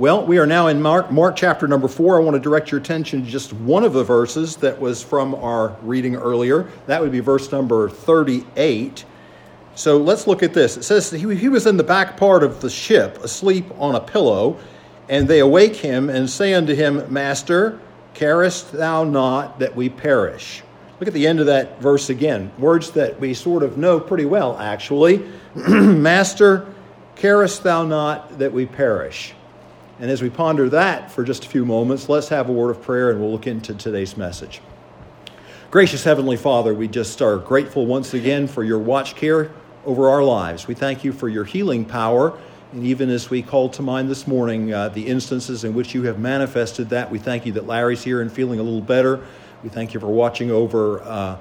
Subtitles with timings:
[0.00, 2.18] Well, we are now in Mark, Mark chapter number four.
[2.18, 5.34] I want to direct your attention to just one of the verses that was from
[5.34, 6.70] our reading earlier.
[6.86, 9.04] That would be verse number 38.
[9.74, 10.78] So let's look at this.
[10.78, 14.00] It says he, he was in the back part of the ship, asleep on a
[14.00, 14.58] pillow,
[15.10, 17.78] and they awake him and say unto him, Master,
[18.14, 20.62] carest thou not that we perish?
[20.98, 22.50] Look at the end of that verse again.
[22.58, 25.28] Words that we sort of know pretty well, actually.
[25.54, 26.72] Master,
[27.16, 29.34] carest thou not that we perish?
[30.00, 32.80] And as we ponder that for just a few moments, let's have a word of
[32.80, 34.62] prayer and we'll look into today's message.
[35.70, 39.52] Gracious Heavenly Father, we just are grateful once again for your watch care
[39.84, 40.66] over our lives.
[40.66, 42.38] We thank you for your healing power.
[42.72, 46.04] And even as we called to mind this morning uh, the instances in which you
[46.04, 49.22] have manifested that, we thank you that Larry's here and feeling a little better.
[49.62, 51.36] We thank you for watching over uh,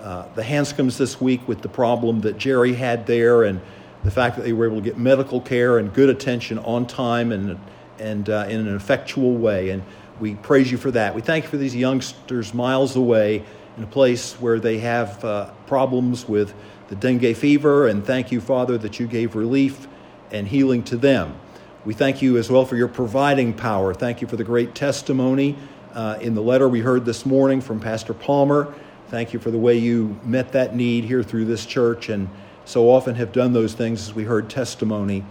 [0.00, 3.60] uh, the Hanscoms this week with the problem that Jerry had there and
[4.02, 7.32] the fact that they were able to get medical care and good attention on time
[7.32, 7.60] and
[7.98, 9.70] and uh, in an effectual way.
[9.70, 9.82] And
[10.20, 11.14] we praise you for that.
[11.14, 13.44] We thank you for these youngsters miles away
[13.76, 16.52] in a place where they have uh, problems with
[16.88, 17.86] the dengue fever.
[17.86, 19.86] And thank you, Father, that you gave relief
[20.30, 21.38] and healing to them.
[21.84, 23.94] We thank you as well for your providing power.
[23.94, 25.56] Thank you for the great testimony
[25.94, 28.74] uh, in the letter we heard this morning from Pastor Palmer.
[29.08, 32.28] Thank you for the way you met that need here through this church and
[32.64, 35.24] so often have done those things as we heard testimony.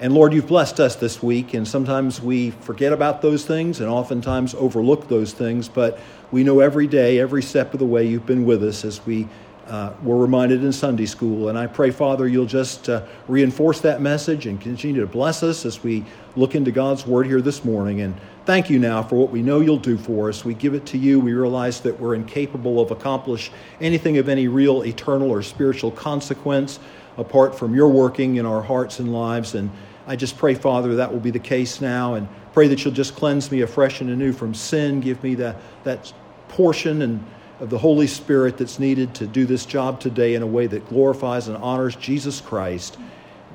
[0.00, 3.88] And Lord, you've blessed us this week, and sometimes we forget about those things and
[3.88, 6.00] oftentimes overlook those things, but
[6.32, 9.28] we know every day, every step of the way, you've been with us as we
[9.68, 11.48] uh, were reminded in Sunday school.
[11.48, 15.64] And I pray, Father, you'll just uh, reinforce that message and continue to bless us
[15.64, 18.00] as we look into God's Word here this morning.
[18.00, 18.14] And
[18.46, 20.44] thank you now for what we know you'll do for us.
[20.44, 21.20] We give it to you.
[21.20, 26.80] We realize that we're incapable of accomplish anything of any real eternal or spiritual consequence
[27.16, 29.54] apart from your working in our hearts and lives.
[29.54, 29.70] And
[30.06, 32.14] I just pray, Father, that will be the case now.
[32.14, 35.00] And pray that you'll just cleanse me afresh and anew from sin.
[35.00, 36.12] Give me that, that
[36.48, 37.24] portion and
[37.60, 40.88] of the Holy Spirit that's needed to do this job today in a way that
[40.88, 42.98] glorifies and honors Jesus Christ.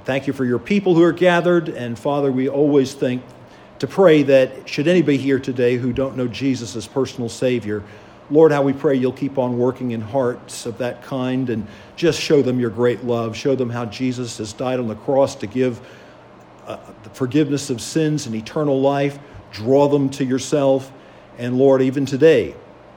[0.06, 1.70] Thank you for your people who are gathered.
[1.70, 3.24] And Father, we always think
[3.80, 7.84] to pray that should anybody here today who don't know Jesus as personal Savior,
[8.32, 12.22] Lord, how we pray you'll keep on working in hearts of that kind and just
[12.22, 13.36] show them your great love.
[13.36, 15.82] Show them how Jesus has died on the cross to give
[16.68, 19.18] uh, the forgiveness of sins and eternal life.
[19.52, 20.92] Draw them to yourself.
[21.40, 22.54] And Lord, even today,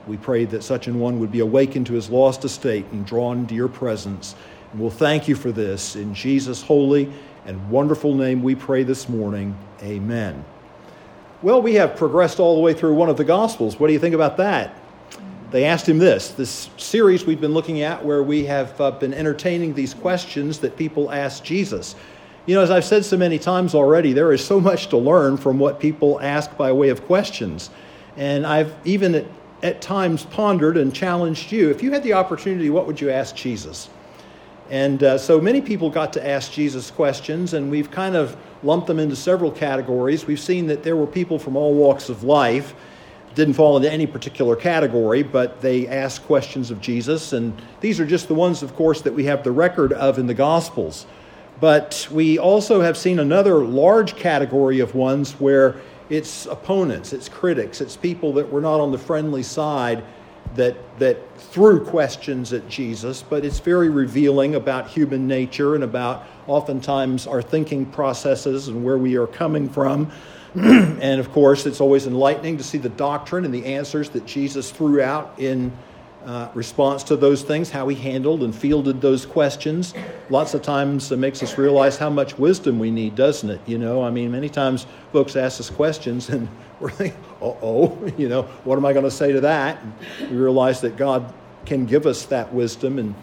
[0.07, 3.47] we pray that such an one would be awakened to his lost estate and drawn
[3.47, 4.35] to your presence.
[4.73, 5.97] And we'll thank you for this.
[5.97, 7.11] In Jesus' holy
[7.47, 9.57] and wonderful name, we pray this morning.
[9.83, 10.45] Amen.
[11.41, 13.81] Well, we have progressed all the way through one of the Gospels.
[13.81, 14.77] What do you think about that?
[15.53, 19.13] They asked him this this series we've been looking at where we have uh, been
[19.13, 21.95] entertaining these questions that people ask Jesus.
[22.47, 25.37] You know, as I've said so many times already, there is so much to learn
[25.37, 27.71] from what people ask by way of questions.
[28.17, 29.27] And I've even at,
[29.63, 33.37] at times pondered and challenged you if you had the opportunity, what would you ask
[33.37, 33.91] Jesus?
[34.71, 38.87] And uh, so many people got to ask Jesus questions, and we've kind of lumped
[38.87, 40.27] them into several categories.
[40.27, 42.75] We've seen that there were people from all walks of life
[43.35, 47.33] didn't fall into any particular category, but they asked questions of Jesus.
[47.33, 50.27] And these are just the ones, of course, that we have the record of in
[50.27, 51.07] the Gospels.
[51.61, 55.77] But we also have seen another large category of ones where
[56.11, 60.05] it's opponents, it's critics, it's people that were not on the friendly side
[60.57, 66.27] that, that threw questions at Jesus, but it's very revealing about human nature and about
[66.47, 70.11] oftentimes our thinking processes and where we are coming from.
[70.61, 74.71] and of course, it's always enlightening to see the doctrine and the answers that Jesus
[74.71, 75.73] threw out in
[76.25, 79.95] uh, response to those things, how he handled and fielded those questions.
[80.31, 83.61] Lots of times it makes us realize how much wisdom we need, doesn't it?
[83.67, 86.49] You know, I mean, many times folks ask us questions and
[86.81, 89.83] we're thinking, uh oh, you know, what am I going to say to that?
[89.83, 91.33] And we realize that God
[91.65, 93.15] can give us that wisdom and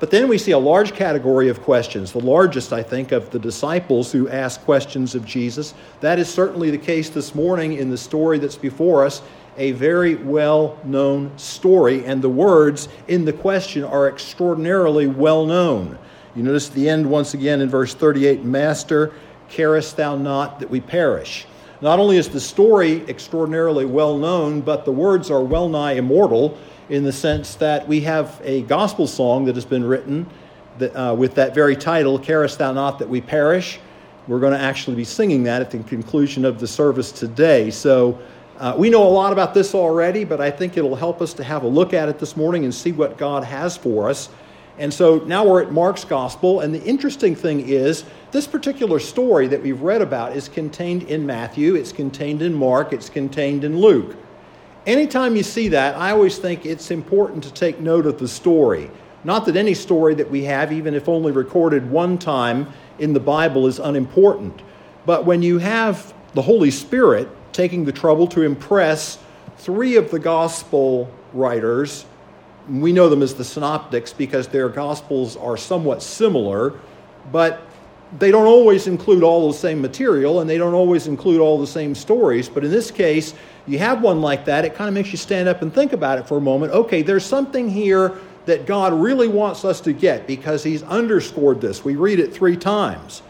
[0.00, 3.38] but then we see a large category of questions, the largest, I think, of the
[3.38, 5.74] disciples who ask questions of Jesus.
[6.00, 9.22] That is certainly the case this morning in the story that's before us,
[9.56, 15.98] a very well known story, and the words in the question are extraordinarily well known.
[16.36, 19.12] You notice the end once again in verse 38 Master,
[19.48, 21.46] carest thou not that we perish?
[21.80, 26.56] Not only is the story extraordinarily well known, but the words are well nigh immortal
[26.88, 30.26] in the sense that we have a gospel song that has been written
[30.78, 33.78] that, uh, with that very title, Carest Thou Not That We Perish.
[34.26, 37.70] We're going to actually be singing that at the conclusion of the service today.
[37.70, 38.18] So
[38.58, 41.44] uh, we know a lot about this already, but I think it'll help us to
[41.44, 44.28] have a look at it this morning and see what God has for us.
[44.78, 49.48] And so now we're at Mark's gospel, and the interesting thing is This particular story
[49.48, 53.78] that we've read about is contained in Matthew, it's contained in Mark, it's contained in
[53.78, 54.16] Luke.
[54.88, 58.90] Anytime you see that, I always think it's important to take note of the story.
[59.22, 63.20] Not that any story that we have, even if only recorded one time in the
[63.20, 64.62] Bible, is unimportant.
[65.04, 69.18] But when you have the Holy Spirit taking the trouble to impress
[69.58, 72.06] three of the gospel writers,
[72.70, 76.72] we know them as the synoptics because their gospels are somewhat similar,
[77.30, 77.60] but
[78.18, 81.66] they don't always include all the same material and they don't always include all the
[81.66, 82.48] same stories.
[82.48, 83.34] But in this case,
[83.68, 86.18] you have one like that, it kind of makes you stand up and think about
[86.18, 86.72] it for a moment.
[86.72, 91.84] Okay, there's something here that God really wants us to get because He's underscored this.
[91.84, 93.22] We read it three times.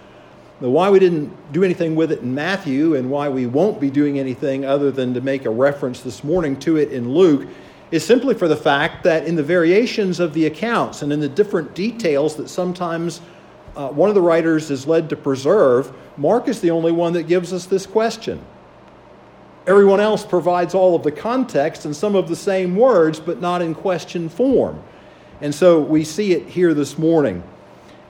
[0.60, 3.90] Now, why we didn't do anything with it in Matthew and why we won't be
[3.90, 7.48] doing anything other than to make a reference this morning to it in Luke
[7.90, 11.28] is simply for the fact that in the variations of the accounts and in the
[11.28, 13.20] different details that sometimes
[13.76, 17.24] uh, one of the writers is led to preserve, Mark is the only one that
[17.24, 18.44] gives us this question.
[19.68, 23.60] Everyone else provides all of the context and some of the same words, but not
[23.60, 24.82] in question form.
[25.42, 27.42] And so we see it here this morning.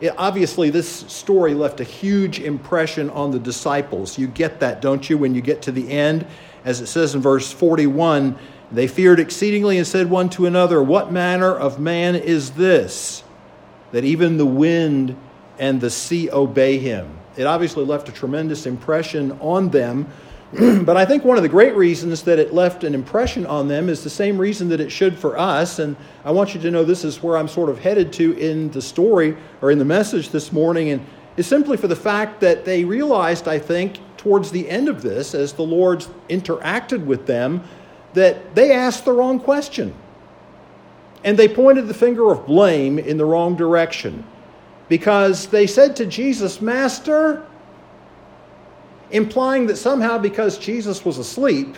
[0.00, 4.16] It, obviously, this story left a huge impression on the disciples.
[4.16, 6.24] You get that, don't you, when you get to the end?
[6.64, 8.38] As it says in verse 41
[8.70, 13.24] they feared exceedingly and said one to another, What manner of man is this,
[13.92, 15.16] that even the wind
[15.58, 17.18] and the sea obey him?
[17.36, 20.08] It obviously left a tremendous impression on them.
[20.84, 23.90] but I think one of the great reasons that it left an impression on them
[23.90, 25.78] is the same reason that it should for us.
[25.78, 28.70] And I want you to know this is where I'm sort of headed to in
[28.70, 30.88] the story or in the message this morning.
[30.88, 31.04] And
[31.36, 35.34] it's simply for the fact that they realized, I think, towards the end of this,
[35.34, 37.62] as the Lord's interacted with them,
[38.14, 39.94] that they asked the wrong question.
[41.24, 44.24] And they pointed the finger of blame in the wrong direction
[44.88, 47.46] because they said to Jesus, Master,
[49.10, 51.76] implying that somehow because Jesus was asleep,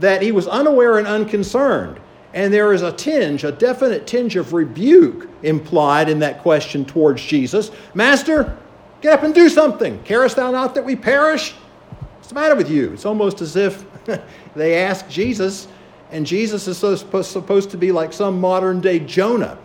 [0.00, 2.00] that he was unaware and unconcerned.
[2.32, 7.22] And there is a tinge, a definite tinge of rebuke implied in that question towards
[7.22, 7.70] Jesus.
[7.94, 8.56] Master,
[9.00, 10.02] get up and do something.
[10.02, 11.52] Carest thou not that we perish?
[11.52, 12.92] What's the matter with you?
[12.92, 13.84] It's almost as if
[14.56, 15.68] they ask Jesus,
[16.10, 19.58] and Jesus is supposed to be like some modern day Jonah.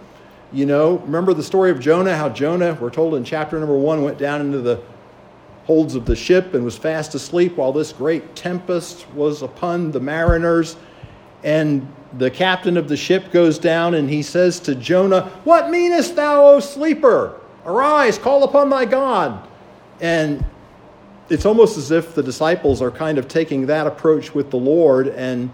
[0.52, 4.04] You know, remember the story of Jonah, how Jonah, we're told in chapter number one,
[4.04, 4.82] went down into the
[5.69, 10.00] holds of the ship and was fast asleep while this great tempest was upon the
[10.00, 10.75] mariners.
[11.44, 11.88] And
[12.18, 16.44] the captain of the ship goes down and he says to Jonah, What meanest thou,
[16.44, 17.39] O sleeper?
[17.68, 19.48] Arise, call upon thy God.
[20.01, 20.44] And
[21.30, 25.10] it's almost as if the disciples are kind of taking that approach with the Lord.
[25.10, 25.54] And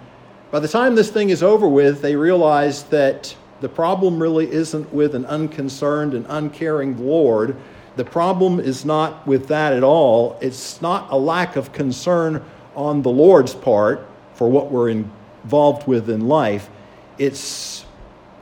[0.49, 4.93] by the time this thing is over with, they realize that the problem really isn't
[4.93, 7.57] with an unconcerned and uncaring Lord.
[7.95, 10.37] The problem is not with that at all.
[10.41, 12.43] It's not a lack of concern
[12.75, 16.69] on the Lord's part for what we're involved with in life.
[17.17, 17.85] It's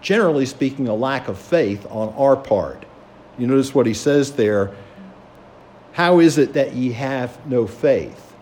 [0.02, 2.86] generally speaking a lack of faith on our part.
[3.38, 4.72] You notice what he says there
[5.94, 8.34] how is it that ye have no faith?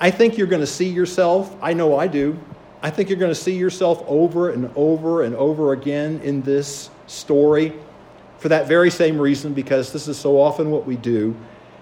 [0.00, 2.38] I think you're going to see yourself, I know I do.
[2.80, 6.90] I think you're going to see yourself over and over and over again in this
[7.08, 7.72] story
[8.46, 11.34] for that very same reason, because this is so often what we do.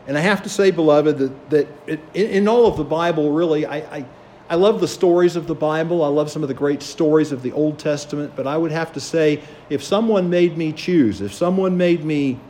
[0.06, 3.66] And I have to say, beloved, that, that it, in all of the Bible, really,
[3.66, 4.06] I, I,
[4.49, 6.02] I love the stories of the Bible.
[6.02, 8.33] I love some of the great stories of the Old Testament.
[8.35, 12.40] But I would have to say, if someone made me choose, if someone made me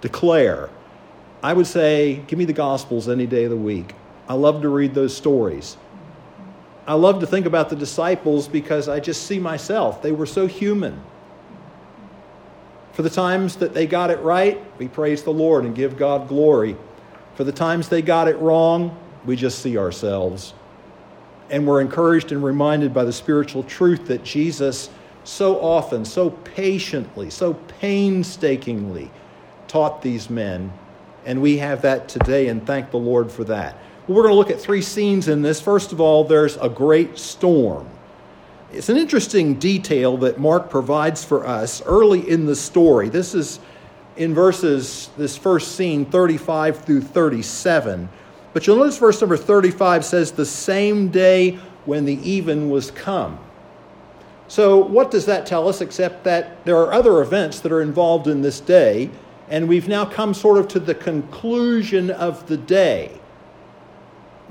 [0.00, 0.68] declare
[1.40, 3.94] I would say, give me the Gospels any day of the week.
[4.28, 5.76] I love to read those stories.
[6.84, 10.02] I love to think about the disciples because I just see myself.
[10.02, 11.00] They were so human.
[12.96, 16.28] For the times that they got it right, we praise the Lord and give God
[16.28, 16.76] glory.
[17.34, 20.54] For the times they got it wrong, we just see ourselves.
[21.50, 24.88] And we're encouraged and reminded by the spiritual truth that Jesus
[25.24, 29.10] so often, so patiently, so painstakingly
[29.68, 30.72] taught these men
[31.26, 33.76] and we have that today, and thank the Lord for that.
[34.06, 35.60] We're going to look at three scenes in this.
[35.60, 37.88] First of all, there's a great storm.
[38.76, 43.08] It's an interesting detail that Mark provides for us early in the story.
[43.08, 43.58] This is
[44.16, 48.08] in verses, this first scene, 35 through 37.
[48.52, 53.38] But you'll notice verse number 35 says, The same day when the even was come.
[54.48, 58.28] So, what does that tell us except that there are other events that are involved
[58.28, 59.10] in this day?
[59.48, 63.12] and we've now come sort of to the conclusion of the day.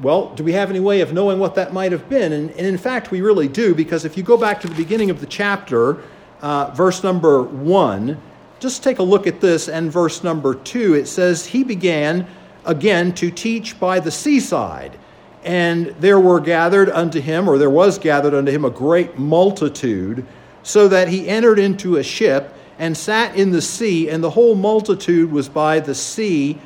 [0.02, 2.34] Well, do we have any way of knowing what that might have been?
[2.34, 5.10] And, and in fact, we really do, because if you go back to the beginning
[5.10, 6.02] of the chapter,
[6.42, 8.22] uh, verse number one,
[8.60, 10.96] just take a look at this and verse number two.
[10.96, 12.28] It says, He began
[12.66, 14.98] again to teach by the seaside.
[15.46, 20.26] And there were gathered unto him, or there was gathered unto him, a great multitude,
[20.64, 24.56] so that he entered into a ship and sat in the sea, and the whole
[24.56, 26.58] multitude was by the sea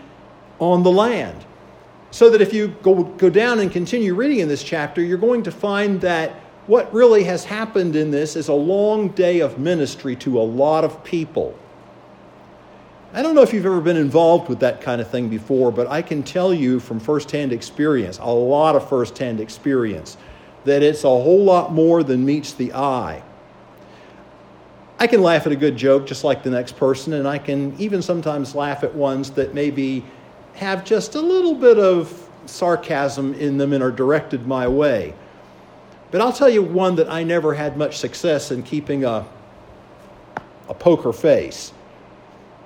[0.58, 1.46] on the land.
[2.12, 5.44] So that if you go, go down and continue reading in this chapter, you're going
[5.44, 6.32] to find that
[6.68, 10.84] what really has happened in this is a long day of ministry to a lot
[10.84, 11.58] of people.
[13.12, 15.88] I don't know if you've ever been involved with that kind of thing before, but
[15.88, 20.16] I can tell you from firsthand experience, a lot of firsthand experience,
[20.66, 23.24] that it's a whole lot more than meets the eye.
[25.00, 27.76] I can laugh at a good joke just like the next person, and I can
[27.80, 30.04] even sometimes laugh at ones that maybe
[30.60, 35.14] have just a little bit of sarcasm in them and are directed my way.
[36.12, 39.26] But I'll tell you one that I never had much success in keeping a,
[40.68, 41.72] a poker face.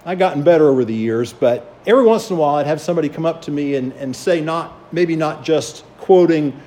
[0.08, 3.10] I've gotten better over the years, but every once in a while I'd have somebody
[3.10, 6.60] come up to me and, and say, not, maybe not just quoting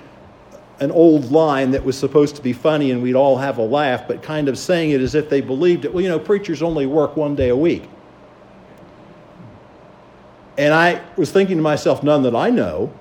[0.79, 4.07] an old line that was supposed to be funny and we'd all have a laugh,
[4.07, 5.93] but kind of saying it as if they believed it.
[5.93, 7.89] Well, you know, preachers only work one day a week.
[10.59, 12.93] And I was thinking to myself, none that I know.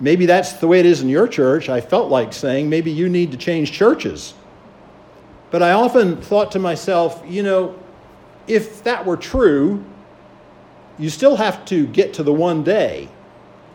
[0.00, 1.68] Maybe that's the way it is in your church.
[1.68, 4.34] I felt like saying, maybe you need to change churches.
[5.50, 7.78] But I often thought to myself, you know,
[8.48, 9.84] if that were true,
[10.98, 13.08] you still have to get to the one day.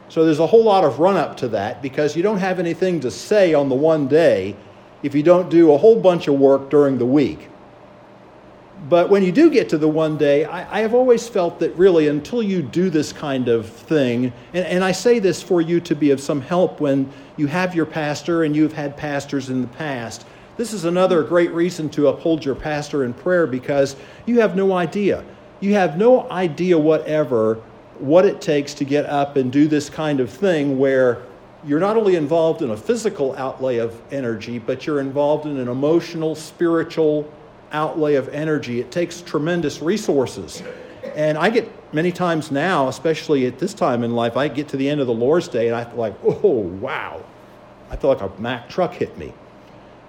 [0.09, 2.99] So there's a whole lot of run up to that because you don't have anything
[3.01, 4.55] to say on the one day
[5.03, 7.49] if you don't do a whole bunch of work during the week.
[8.89, 11.75] But when you do get to the one day, I, I have always felt that
[11.75, 15.79] really until you do this kind of thing, and, and I say this for you
[15.81, 19.61] to be of some help when you have your pastor and you've had pastors in
[19.61, 20.25] the past
[20.57, 24.73] this is another great reason to uphold your pastor in prayer because you have no
[24.73, 25.23] idea.
[25.59, 27.61] You have no idea whatever
[27.99, 31.21] what it takes to get up and do this kind of thing where
[31.63, 35.67] you're not only involved in a physical outlay of energy, but you're involved in an
[35.67, 37.31] emotional, spiritual
[37.71, 38.79] outlay of energy.
[38.79, 40.63] It takes tremendous resources.
[41.15, 44.77] And I get many times now, especially at this time in life, I get to
[44.77, 47.23] the end of the Lord's Day and I feel like, oh, wow.
[47.89, 49.33] I feel like a Mack truck hit me.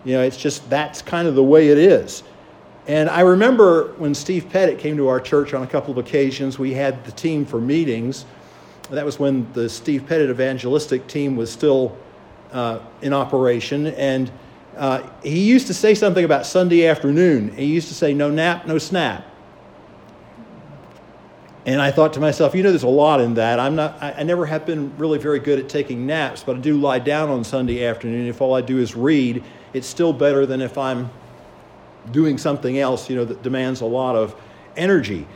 [0.04, 2.22] You know, it's just that's kind of the way it is.
[2.86, 6.58] And I remember when Steve Pettit came to our church on a couple of occasions,
[6.58, 8.24] we had the team for meetings.
[8.90, 11.96] That was when the Steve Pettit evangelistic team was still
[12.52, 13.88] uh, in operation.
[13.88, 14.30] And
[14.76, 17.54] uh, he used to say something about Sunday afternoon.
[17.56, 19.24] He used to say, no nap, no snap.
[21.66, 23.60] And I thought to myself, you know, there's a lot in that.
[23.60, 26.60] I'm not, I, I never have been really very good at taking naps, but I
[26.60, 28.26] do lie down on Sunday afternoon.
[28.26, 29.44] If all I do is read,
[29.74, 31.10] it's still better than if I'm
[32.10, 34.34] doing something else, you know, that demands a lot of
[34.76, 35.26] energy.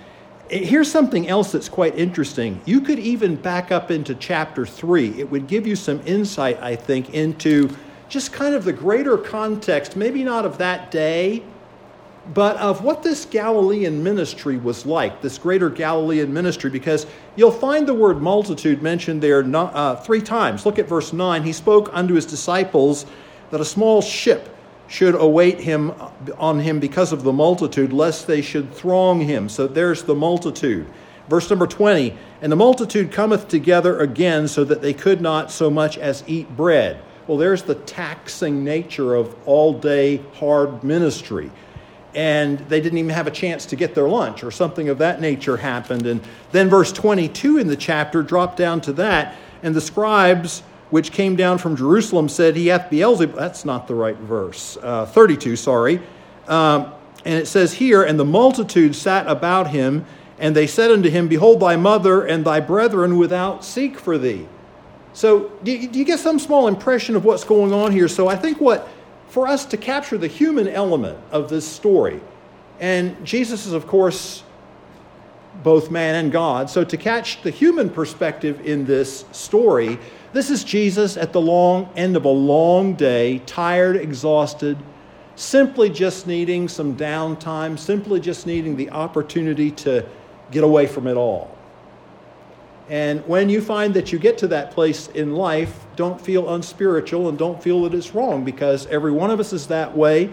[0.49, 2.61] Here's something else that's quite interesting.
[2.65, 5.09] You could even back up into chapter three.
[5.21, 7.69] It would give you some insight, I think, into
[8.13, 11.43] just kind of the greater context, maybe not of that day,
[12.35, 17.89] but of what this Galilean ministry was like, this greater Galilean ministry, because you'll find
[17.89, 20.67] the word multitude mentioned there uh, three times.
[20.67, 21.43] Look at verse 9.
[21.43, 23.07] He spoke unto his disciples
[23.51, 24.55] that a small ship
[24.89, 25.95] should await him
[26.37, 29.49] on him because of the multitude, lest they should throng him.
[29.49, 30.87] So there's the multitude.
[31.31, 35.71] Verse number 20 And the multitude cometh together again, so that they could not so
[35.71, 37.01] much as eat bread.
[37.27, 41.51] Well, there's the taxing nature of all day hard ministry.
[42.15, 45.21] And they didn't even have a chance to get their lunch, or something of that
[45.21, 46.07] nature happened.
[46.07, 49.37] And then verse 22 in the chapter dropped down to that.
[49.63, 53.35] And the scribes which came down from Jerusalem said, He hath Beelzebub.
[53.35, 54.77] That's not the right verse.
[54.83, 56.03] Uh, 32, sorry.
[56.49, 56.93] Um,
[57.25, 60.05] and it says here, And the multitude sat about him,
[60.39, 64.47] and they said unto him, Behold, thy mother and thy brethren without seek for thee.
[65.15, 68.09] So, do you, do you get some small impression of what's going on here?
[68.09, 68.89] So, I think what,
[69.29, 72.21] for us to capture the human element of this story,
[72.81, 74.43] and Jesus is, of course,
[75.63, 76.71] both man and God.
[76.71, 79.99] So, to catch the human perspective in this story,
[80.33, 84.79] this is Jesus at the long end of a long day, tired, exhausted,
[85.37, 90.07] simply just needing some downtime, simply just needing the opportunity to
[90.51, 91.55] get away from it all.
[92.89, 97.29] And when you find that you get to that place in life, don't feel unspiritual
[97.29, 100.33] and don't feel that it's wrong because every one of us is that way.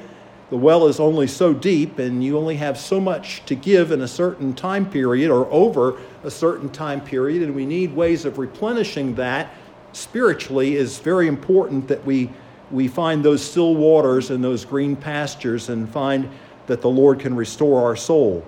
[0.50, 4.02] The well is only so deep, and you only have so much to give in
[4.02, 8.40] a certain time period or over a certain time period, and we need ways of
[8.40, 9.54] replenishing that
[9.92, 12.32] spiritually is very important that we,
[12.72, 16.28] we find those still waters and those green pastures and find
[16.66, 18.44] that the Lord can restore our soul.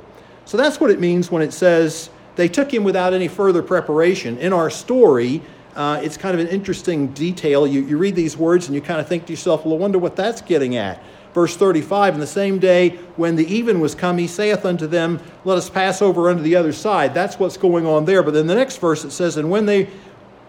[0.45, 4.37] So that's what it means when it says they took him without any further preparation.
[4.37, 5.41] In our story,
[5.75, 7.65] uh, it's kind of an interesting detail.
[7.65, 9.99] You, you read these words and you kind of think to yourself, well, I wonder
[9.99, 11.01] what that's getting at.
[11.33, 15.19] Verse 35 In the same day when the even was come, he saith unto them,
[15.45, 17.13] Let us pass over unto the other side.
[17.13, 18.21] That's what's going on there.
[18.21, 19.89] But then the next verse it says, And when they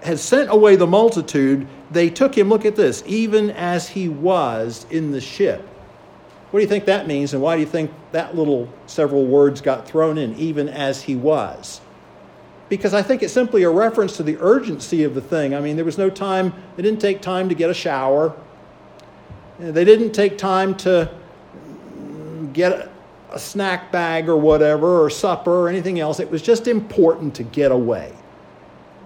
[0.02, 4.86] had sent away the multitude, they took him, look at this, even as he was
[4.90, 5.68] in the ship.
[6.52, 9.62] What do you think that means, and why do you think that little several words
[9.62, 11.80] got thrown in, even as he was?
[12.68, 15.54] Because I think it's simply a reference to the urgency of the thing.
[15.54, 18.36] I mean, there was no time, they didn't take time to get a shower,
[19.58, 21.10] they didn't take time to
[22.52, 22.90] get
[23.30, 26.20] a snack bag or whatever, or supper or anything else.
[26.20, 28.12] It was just important to get away.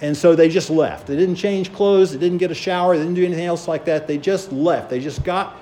[0.01, 1.07] And so they just left.
[1.07, 3.85] They didn't change clothes, they didn't get a shower, they didn't do anything else like
[3.85, 4.09] that.
[4.09, 4.91] They just left.
[4.91, 5.57] They just got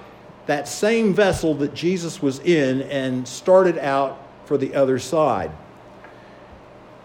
[0.46, 5.50] that same vessel that Jesus was in and started out for the other side.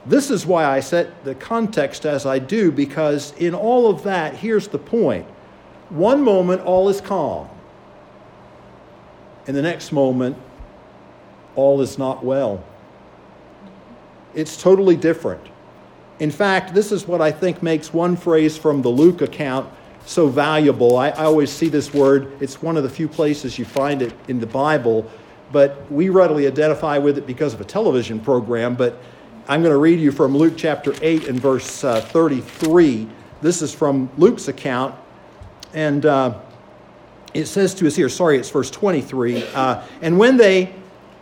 [0.06, 4.36] This is why I set the context as I do, because in all of that,
[4.36, 5.26] here's the point.
[5.90, 7.50] One moment, all is calm.
[9.48, 10.38] In the next moment,
[11.56, 12.64] all is not well.
[14.34, 15.42] It's totally different.
[16.20, 19.72] In fact, this is what I think makes one phrase from the Luke account
[20.06, 20.98] so valuable.
[20.98, 24.14] I, I, always see this word, it's one of the few places you find it
[24.28, 25.10] in the Bible,
[25.52, 28.76] but we readily identify with it because of a television program.
[28.76, 29.00] But
[29.48, 33.08] I'm going to read you from Luke chapter 8 and verse uh, 33.
[33.42, 34.96] This is from Luke's account.
[35.74, 36.40] And uh,
[37.34, 39.44] it says to us here, sorry, it's verse 23.
[39.54, 40.74] Uh, and when they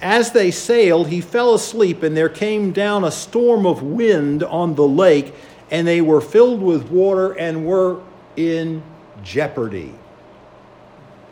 [0.02, 4.76] as they sailed, he fell asleep, and there came down a storm of wind on
[4.76, 5.34] the lake,
[5.72, 8.02] and they were filled with water and were
[8.38, 8.82] in
[9.24, 9.94] jeopardy.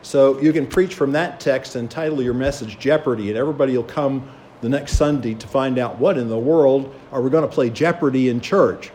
[0.01, 3.83] So you can preach from that text and title your message Jeopardy, and everybody will
[3.83, 4.29] come
[4.61, 7.69] the next Sunday to find out what in the world are we going to play
[7.69, 8.91] Jeopardy in church.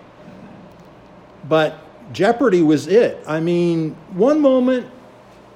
[1.49, 1.79] But
[2.13, 3.23] Jeopardy was it.
[3.27, 4.87] I mean, one moment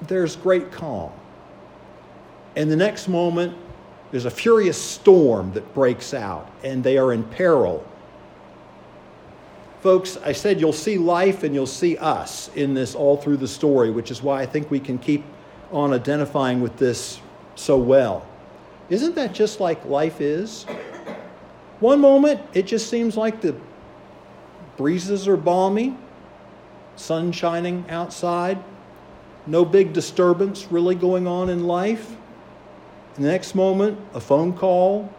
[0.02, 1.12] there's great calm,
[2.56, 3.56] and the next moment
[4.10, 7.84] there's a furious storm that breaks out, and they are in peril.
[9.84, 13.46] Folks, I said you'll see life and you'll see us in this all through the
[13.46, 15.22] story, which is why I think we can keep
[15.70, 17.20] on identifying with this
[17.54, 18.26] so well.
[18.88, 20.64] Isn't that just like life is?
[21.80, 23.54] One moment, it just seems like the
[24.78, 25.98] breezes are balmy,
[26.96, 28.64] sun shining outside,
[29.46, 32.16] no big disturbance really going on in life.
[33.16, 35.12] The next moment, a phone call,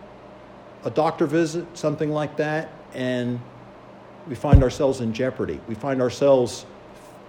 [0.83, 3.39] a doctor visit, something like that, and
[4.27, 5.59] we find ourselves in jeopardy.
[5.67, 6.65] We find ourselves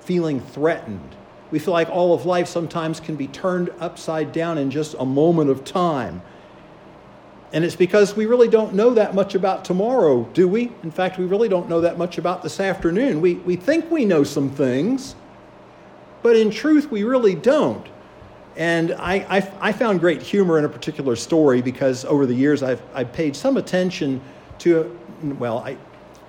[0.01, 1.15] feeling threatened.
[1.51, 5.05] We feel like all of life sometimes can be turned upside down in just a
[5.05, 6.23] moment of time.
[7.53, 10.73] And it's because we really don't know that much about tomorrow, do we?
[10.83, 13.21] In fact, we really don't know that much about this afternoon.
[13.21, 15.15] We, we think we know some things,
[16.23, 17.87] but in truth, we really don't.
[18.57, 22.63] And I, I, I, found great humor in a particular story because over the years
[22.63, 24.21] I've, I've paid some attention
[24.61, 24.99] to,
[25.39, 25.77] well, I,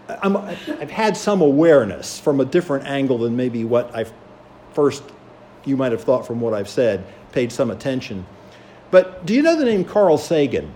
[0.10, 4.06] I'm, I've had some awareness from a different angle than maybe what I
[4.74, 5.04] first,
[5.66, 8.26] you might have thought from what I've said, paid some attention.
[8.92, 10.74] But do you know the name Carl Sagan?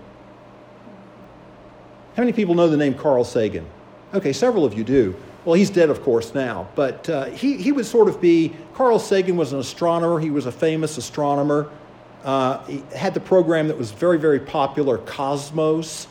[2.16, 3.66] How many people know the name Carl Sagan?
[4.12, 5.14] Okay, several of you do.
[5.44, 8.98] Well, he's dead, of course, now, but uh, he, he would sort of be Carl
[8.98, 11.70] Sagan was an astronomer, he was a famous astronomer.
[12.22, 16.06] Uh, he had the program that was very, very popular, Cosmos,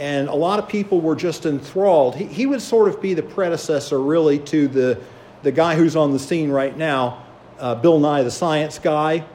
[0.00, 2.16] and a lot of people were just enthralled.
[2.16, 4.98] He, he would sort of be the predecessor, really, to the,
[5.42, 7.22] the guy who's on the scene right now,
[7.58, 9.26] uh, Bill Nye, the science guy.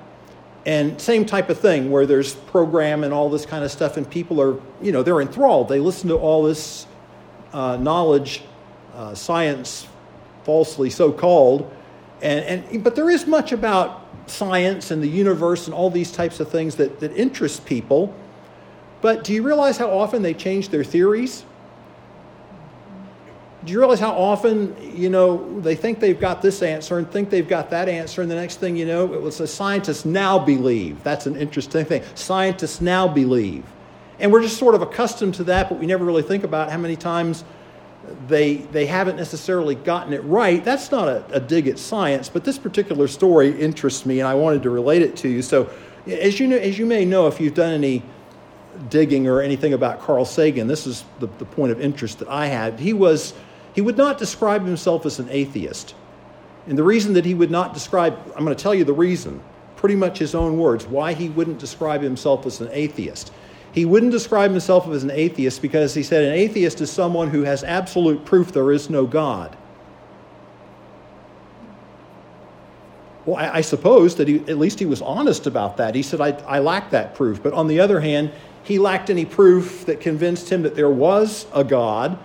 [0.65, 4.09] And same type of thing, where there's program and all this kind of stuff, and
[4.09, 5.69] people are, you know, they're enthralled.
[5.69, 6.87] They listen to all this
[7.53, 8.41] uh, knowledge
[8.95, 9.85] uh, science,
[10.45, 11.71] falsely so called.
[12.23, 16.39] And, and, but there is much about science and the universe and all these types
[16.39, 18.15] of things that, that interest people.
[19.05, 21.45] But do you realize how often they change their theories?
[23.63, 27.29] Do you realize how often, you know, they think they've got this answer and think
[27.29, 30.39] they've got that answer, and the next thing you know, it was a scientist now
[30.39, 31.03] believe.
[31.03, 32.01] That's an interesting thing.
[32.15, 33.63] Scientists now believe.
[34.17, 36.79] And we're just sort of accustomed to that, but we never really think about how
[36.79, 37.43] many times
[38.27, 40.63] they, they haven't necessarily gotten it right.
[40.63, 44.33] That's not a, a, dig at science, but this particular story interests me, and I
[44.33, 45.43] wanted to relate it to you.
[45.43, 45.69] So,
[46.07, 48.01] as you, know, as you may know, if you've done any
[48.89, 52.47] digging or anything about Carl Sagan, this is the, the point of interest that I
[52.47, 52.79] had.
[52.79, 53.33] He, was,
[53.73, 55.95] he would not describe himself as an atheist.
[56.67, 59.41] And the reason that he would not describe, I'm going to tell you the reason
[59.75, 63.31] pretty much his own words, why he wouldn't describe himself as an atheist.
[63.71, 67.43] He wouldn't describe himself as an atheist because he said an atheist is someone who
[67.43, 69.55] has absolute proof there is no God.
[73.25, 75.93] Well, I, I suppose that he, at least he was honest about that.
[75.93, 77.43] He said, I, I lack that proof.
[77.43, 78.31] But on the other hand,
[78.65, 82.17] he lacked any proof that convinced him that there was a God.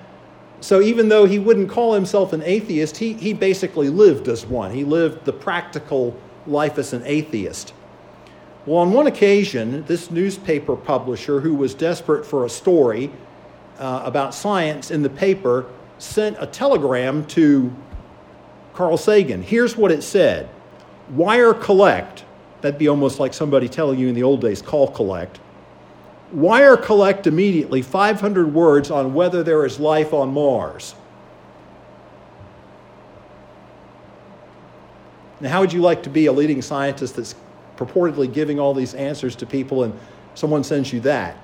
[0.62, 4.72] So even though he wouldn't call himself an atheist, he, he basically lived as one.
[4.72, 7.74] He lived the practical life as an atheist.
[8.64, 13.10] Well, on one occasion, this newspaper publisher, who was desperate for a story
[13.78, 15.66] uh, about science in the paper,
[15.98, 17.74] sent a telegram to
[18.74, 19.42] Carl Sagan.
[19.42, 20.48] Here's what it said
[21.10, 22.24] Wire collect,
[22.62, 25.38] that'd be almost like somebody telling you in the old days, call collect.
[26.32, 30.94] Wire collect immediately 500 words on whether there is life on Mars.
[35.40, 37.34] Now, how would you like to be a leading scientist that's
[37.76, 39.98] purportedly giving all these answers to people and
[40.34, 41.36] someone sends you that?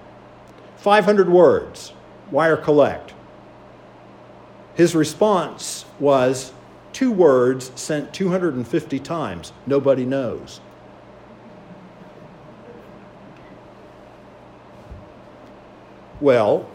[0.77, 1.93] 500 words,
[2.31, 3.15] wire collect.
[4.75, 6.53] His response was
[6.93, 9.53] two words sent 250 times.
[9.67, 10.61] Nobody knows.
[16.21, 16.67] Well,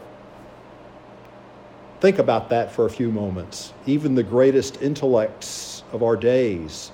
[1.99, 3.73] think about that for a few moments.
[3.86, 6.91] Even the greatest intellects of our days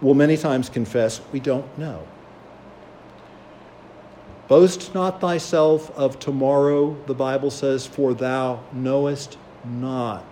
[0.00, 2.06] will many times confess we don't know.
[4.46, 10.24] Boast not thyself of tomorrow, the Bible says, for thou knowest not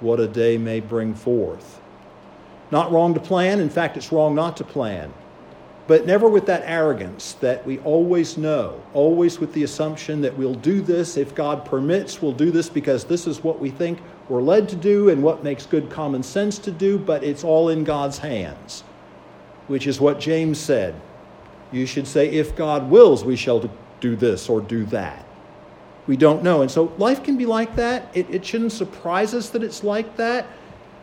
[0.00, 1.80] what a day may bring forth.
[2.70, 3.58] Not wrong to plan.
[3.58, 5.12] In fact, it's wrong not to plan
[5.90, 10.54] but never with that arrogance that we always know, always with the assumption that we'll
[10.54, 13.98] do this if God permits, we'll do this because this is what we think
[14.28, 17.70] we're led to do and what makes good common sense to do, but it's all
[17.70, 18.84] in God's hands,
[19.66, 20.94] which is what James said.
[21.72, 25.26] You should say, if God wills, we shall do this or do that.
[26.06, 26.62] We don't know.
[26.62, 28.12] And so life can be like that.
[28.14, 30.46] It, it shouldn't surprise us that it's like that.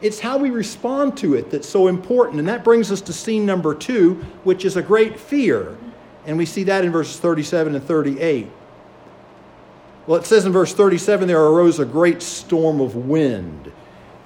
[0.01, 2.39] It's how we respond to it that's so important.
[2.39, 5.75] And that brings us to scene number two, which is a great fear.
[6.25, 8.47] And we see that in verses 37 and 38.
[10.05, 13.71] Well, it says in verse 37 there arose a great storm of wind,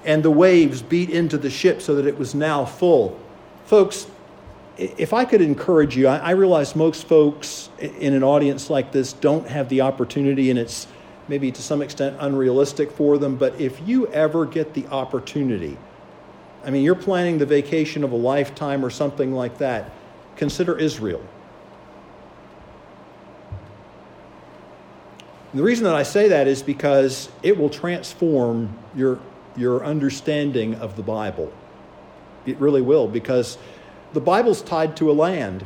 [0.04, 3.18] and the waves beat into the ship so that it was now full.
[3.64, 4.06] Folks,
[4.78, 9.46] if I could encourage you, I realize most folks in an audience like this don't
[9.48, 10.86] have the opportunity, and it's
[11.32, 15.78] maybe to some extent unrealistic for them, but if you ever get the opportunity,
[16.62, 19.90] I mean, you're planning the vacation of a lifetime or something like that,
[20.36, 21.22] consider Israel.
[25.54, 29.18] the reason that I say that is because it will transform your,
[29.56, 31.50] your understanding of the Bible.
[32.44, 33.56] It really will, because
[34.12, 35.64] the Bible's tied to a land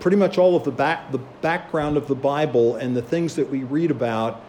[0.00, 3.48] pretty much all of the, back, the background of the Bible and the things that
[3.48, 4.42] we read about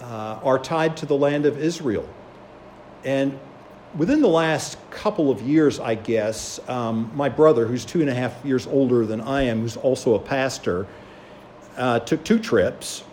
[0.00, 2.08] uh, are tied to the land of Israel.
[3.04, 3.38] And
[3.96, 8.14] within the last couple of years, I guess, um, my brother, who's two and a
[8.14, 10.86] half years older than I am, who's also a pastor,
[11.76, 13.04] uh, took two trips.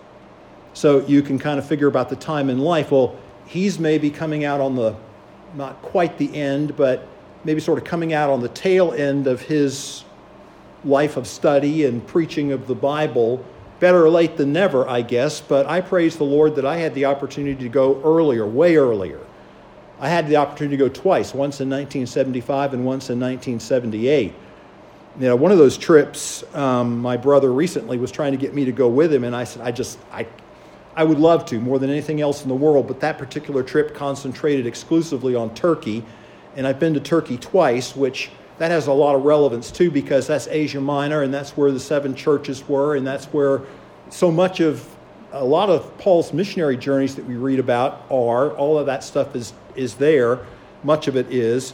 [0.74, 2.92] So you can kind of figure about the time in life.
[2.92, 4.96] Well, he's maybe coming out on the,
[5.54, 7.08] not quite the end, but
[7.44, 10.04] maybe sort of coming out on the tail end of his
[10.86, 13.44] life of study and preaching of the Bible.
[13.80, 17.06] Better late than never, I guess, but I praise the Lord that I had the
[17.06, 19.20] opportunity to go earlier, way earlier.
[20.00, 24.34] I had the opportunity to go twice, once in 1975 and once in 1978.
[25.20, 28.66] You know, one of those trips, um, my brother recently was trying to get me
[28.66, 30.26] to go with him, and I said, I just, I,
[30.96, 33.94] I would love to more than anything else in the world, but that particular trip
[33.94, 36.04] concentrated exclusively on Turkey,
[36.56, 38.32] and I've been to Turkey twice, which
[38.64, 41.82] that has a lot of relevance too because that's Asia Minor and that's where the
[41.82, 43.64] seven churches were and that's where
[44.10, 44.88] so much of
[45.34, 48.52] a lot of Paul's missionary journeys that we read about are.
[48.52, 50.46] All of that stuff is, is there,
[50.82, 51.74] much of it is.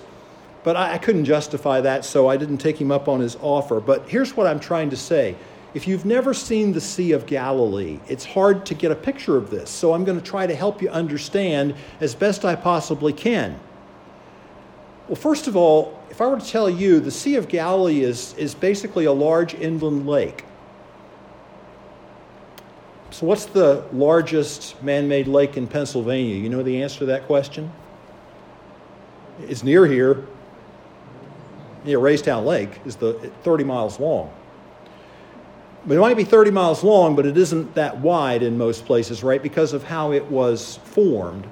[0.63, 3.79] But I, I couldn't justify that, so I didn't take him up on his offer.
[3.79, 5.35] But here's what I'm trying to say.
[5.75, 9.51] If you've never seen the Sea of Galilee, it's hard to get a picture of
[9.51, 9.69] this.
[9.69, 13.59] So I'm going to try to help you understand as best I possibly can.
[15.09, 18.35] Well, first of all, if I were to tell you the Sea of Galilee is,
[18.35, 20.45] is basically a large inland lake.
[23.09, 26.35] So, what's the largest man made lake in Pennsylvania?
[26.35, 27.71] You know the answer to that question?
[29.41, 30.27] It's near here.
[31.85, 34.31] Yeah, Raystown Lake is the 30 miles long.
[35.87, 39.23] But it might be 30 miles long, but it isn't that wide in most places,
[39.23, 39.41] right?
[39.41, 41.47] Because of how it was formed.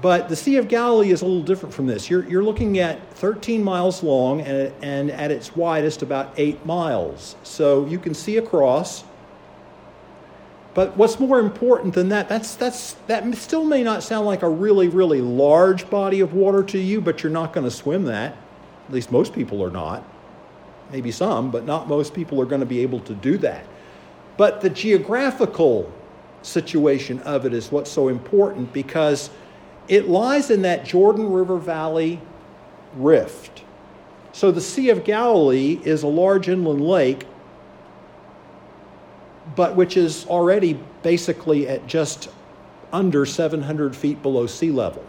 [0.00, 2.08] But the Sea of Galilee is a little different from this.
[2.08, 7.36] You're, you're looking at 13 miles long and, and at its widest about 8 miles.
[7.42, 9.02] So you can see across.
[10.74, 14.48] But what's more important than that, that's, that's, that still may not sound like a
[14.48, 18.36] really, really large body of water to you, but you're not going to swim that.
[18.86, 20.04] At least most people are not.
[20.92, 23.64] Maybe some, but not most people are going to be able to do that.
[24.36, 25.92] But the geographical
[26.42, 29.30] situation of it is what's so important because
[29.88, 32.20] it lies in that Jordan River Valley
[32.94, 33.62] rift.
[34.32, 37.26] So the Sea of Galilee is a large inland lake,
[39.56, 42.28] but which is already basically at just
[42.92, 45.04] under 700 feet below sea level.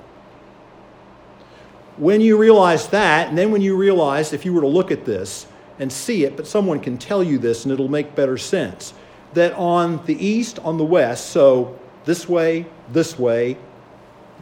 [1.97, 5.05] When you realize that, and then when you realize, if you were to look at
[5.05, 5.45] this
[5.79, 8.93] and see it, but someone can tell you this and it'll make better sense,
[9.33, 13.57] that on the east, on the west, so this way, this way,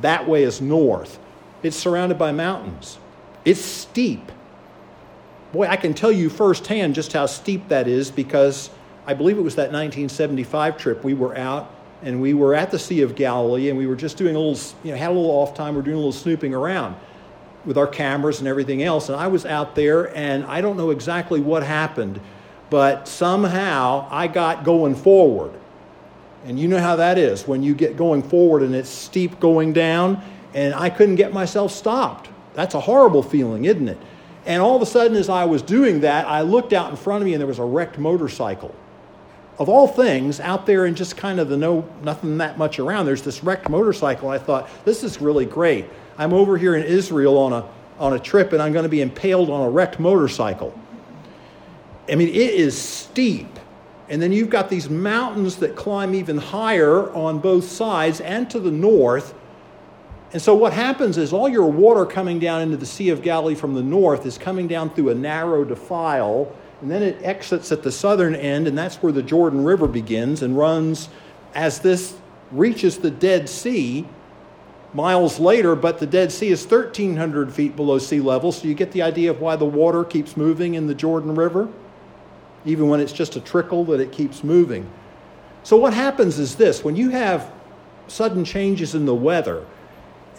[0.02, 1.20] that way is north.
[1.64, 2.98] It's surrounded by mountains.
[3.46, 4.32] It's steep.
[5.54, 8.70] Boy, I can tell you firsthand just how steep that is because
[9.06, 12.78] I believe it was that 1975 trip we were out and we were at the
[12.78, 15.32] Sea of Galilee and we were just doing a little, you know, had a little
[15.32, 15.74] off time.
[15.74, 16.96] We are doing a little snooping around
[17.66, 19.10] with our cameras and everything else.
[19.10, 22.20] And I was out there and I don't know exactly what happened,
[22.70, 25.54] but somehow I got going forward.
[26.48, 29.74] And you know how that is when you get going forward and it's steep going
[29.74, 32.30] down, and I couldn't get myself stopped.
[32.54, 33.98] That's a horrible feeling, isn't it?
[34.46, 37.22] And all of a sudden, as I was doing that, I looked out in front
[37.22, 38.74] of me and there was a wrecked motorcycle.
[39.60, 43.08] Of all things, out there in just kind of the no, nothing that much around,
[43.08, 44.30] there's this wrecked motorcycle.
[44.30, 45.86] I thought, this is really great.
[46.18, 47.66] I'm over here in Israel on a,
[48.00, 50.74] on a trip and I'm going to be impaled on a wrecked motorcycle.
[52.10, 53.50] I mean, it is steep.
[54.10, 58.60] And then you've got these mountains that climb even higher on both sides and to
[58.60, 59.34] the north.
[60.34, 63.56] And so what happens is all your water coming down into the Sea of Galilee
[63.56, 67.84] from the north is coming down through a narrow defile, and then it exits at
[67.84, 71.10] the southern end, and that's where the Jordan River begins and runs
[71.56, 72.16] as this
[72.52, 74.06] reaches the Dead Sea
[74.94, 78.92] miles later, but the Dead Sea is 1,300 feet below sea level, so you get
[78.92, 81.70] the idea of why the water keeps moving in the Jordan River
[82.68, 84.90] even when it's just a trickle that it keeps moving.
[85.64, 87.52] So, what happens is this when you have
[88.08, 89.66] sudden changes in the weather,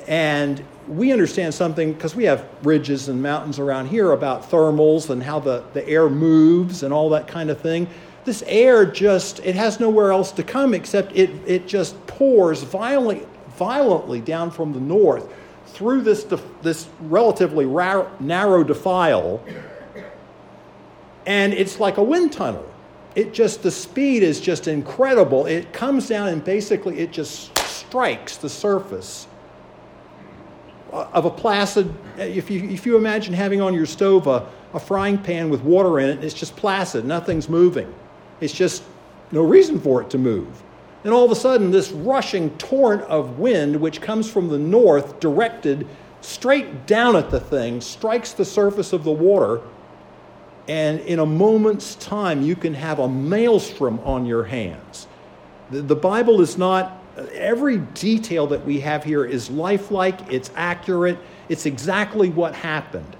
[0.06, 5.22] and we understand something because we have ridges and mountains around here about thermals and
[5.22, 7.86] how the, the air moves and all that kind of thing.
[8.24, 13.26] This air just, it has nowhere else to come except it, it just pours violently,
[13.50, 15.30] violently down from the north
[15.66, 16.26] through this,
[16.62, 17.66] this relatively
[18.18, 19.42] narrow defile
[21.28, 22.66] and it's like a wind tunnel.
[23.14, 25.44] It just, the speed is just incredible.
[25.44, 29.28] It comes down and basically it just strikes the surface
[30.90, 35.18] of a placid, if you, if you imagine having on your stove a, a frying
[35.18, 37.92] pan with water in it, it's just placid, nothing's moving.
[38.40, 38.82] It's just
[39.30, 40.62] no reason for it to move.
[41.04, 45.20] And all of a sudden, this rushing torrent of wind, which comes from the north,
[45.20, 45.86] directed
[46.22, 49.60] straight down at the thing, strikes the surface of the water
[50.68, 55.06] and in a moment's time, you can have a maelstrom on your hands.
[55.70, 57.02] The, the Bible is not,
[57.32, 63.16] every detail that we have here is lifelike, it's accurate, it's exactly what happened.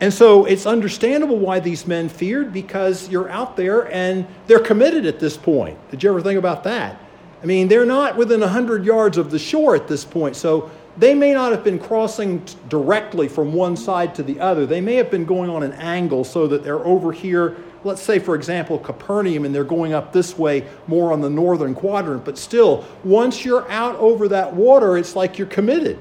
[0.00, 5.06] And so it's understandable why these men feared because you're out there and they're committed
[5.06, 5.78] at this point.
[5.92, 7.00] Did you ever think about that?
[7.40, 10.34] I mean, they're not within 100 yards of the shore at this point.
[10.34, 14.66] So they may not have been crossing directly from one side to the other.
[14.66, 18.18] They may have been going on an angle so that they're over here, let's say,
[18.18, 22.24] for example, Capernaum, and they're going up this way more on the northern quadrant.
[22.24, 25.98] But still, once you're out over that water, it's like you're committed,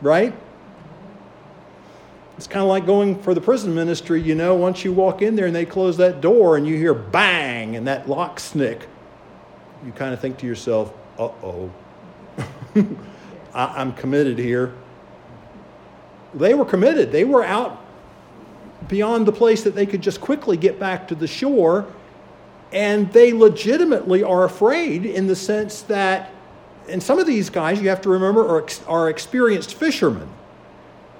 [0.00, 0.34] right?
[2.38, 5.36] It's kind of like going for the prison ministry, you know, once you walk in
[5.36, 8.88] there and they close that door and you hear bang and that lock snick,
[9.84, 11.70] you kind of think to yourself, uh oh.
[13.54, 14.72] I, am committed here.
[16.34, 17.12] They were committed.
[17.12, 17.80] They were out
[18.88, 21.86] beyond the place that they could just quickly get back to the shore.
[22.72, 26.30] And they legitimately are afraid in the sense that,
[26.88, 30.28] and some of these guys, you have to remember, are, are experienced fishermen.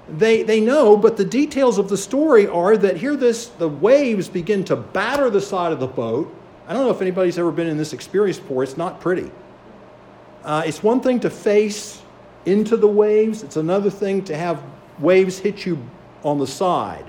[0.09, 4.27] They, they know, but the details of the story are that here this the waves
[4.27, 6.33] begin to batter the side of the boat.
[6.67, 8.63] I don't know if anybody's ever been in this experience before.
[8.63, 9.31] It's not pretty.
[10.43, 12.02] Uh, it's one thing to face
[12.45, 13.43] into the waves.
[13.43, 14.63] It's another thing to have
[14.99, 15.77] waves hit you
[16.23, 17.05] on the side,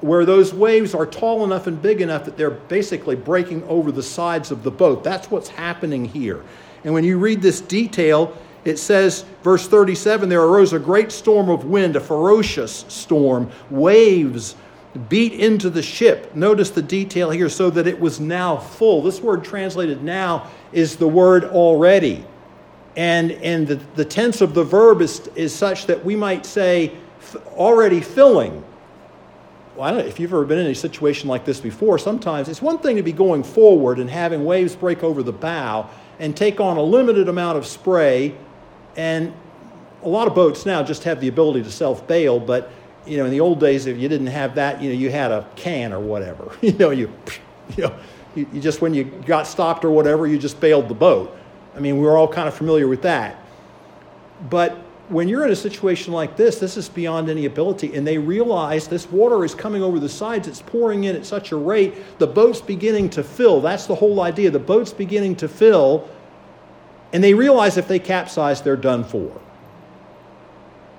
[0.00, 4.02] where those waves are tall enough and big enough that they're basically breaking over the
[4.02, 5.04] sides of the boat.
[5.04, 6.42] That's what's happening here.
[6.84, 11.50] And when you read this detail, It says, verse 37, there arose a great storm
[11.50, 13.50] of wind, a ferocious storm.
[13.70, 14.54] Waves
[15.08, 16.34] beat into the ship.
[16.36, 19.02] Notice the detail here, so that it was now full.
[19.02, 22.24] This word translated now is the word already.
[22.96, 26.92] And, and the, the tense of the verb is, is such that we might say
[27.56, 28.64] already filling.
[29.74, 31.98] Well, I don't know if you've ever been in a situation like this before.
[31.98, 35.88] Sometimes it's one thing to be going forward and having waves break over the bow
[36.18, 38.34] and take on a limited amount of spray.
[38.96, 39.32] And
[40.02, 42.70] a lot of boats now just have the ability to self bail, but
[43.06, 45.32] you know, in the old days, if you didn't have that, you know, you had
[45.32, 46.52] a can or whatever.
[46.62, 47.12] You know, you,
[47.76, 47.94] you know,
[48.34, 51.36] you, you just when you got stopped or whatever, you just bailed the boat.
[51.74, 53.36] I mean, we we're all kind of familiar with that.
[54.50, 54.76] But
[55.08, 57.94] when you're in a situation like this, this is beyond any ability.
[57.94, 61.52] And they realize this water is coming over the sides, it's pouring in at such
[61.52, 63.60] a rate, the boat's beginning to fill.
[63.60, 64.50] That's the whole idea.
[64.50, 66.08] The boat's beginning to fill.
[67.12, 69.38] And they realize if they capsize, they're done for.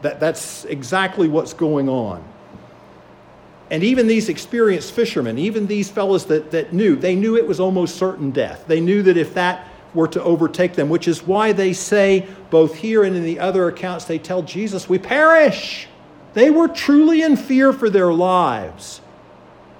[0.04, 2.24] That, that's exactly what's going on.
[3.72, 7.60] And even these experienced fishermen, even these fellows that, that knew, they knew it was
[7.60, 8.66] almost certain death.
[8.68, 12.76] They knew that if that were to overtake them, which is why they say, both
[12.76, 15.88] here and in the other accounts, they tell Jesus, We perish.
[16.34, 19.02] They were truly in fear for their lives.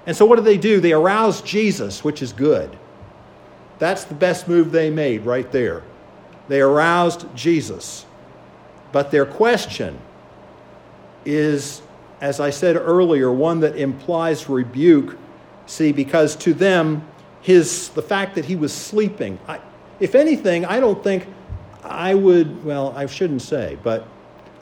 [0.06, 0.80] And so what do they do?
[0.80, 2.76] They arouse Jesus, which is good.
[3.78, 5.82] That's the best move they made right there.
[6.48, 8.06] They aroused Jesus.
[8.92, 9.98] But their question
[11.24, 11.82] is,
[12.20, 15.18] as I said earlier, one that implies rebuke.
[15.66, 17.04] See, because to them,
[17.40, 19.60] his, the fact that he was sleeping, I,
[20.00, 21.26] if anything, I don't think
[21.82, 24.06] I would, well, I shouldn't say, but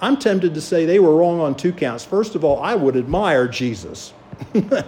[0.01, 2.05] I'm tempted to say they were wrong on two counts.
[2.05, 4.13] First of all, I would admire Jesus.
[4.53, 4.85] because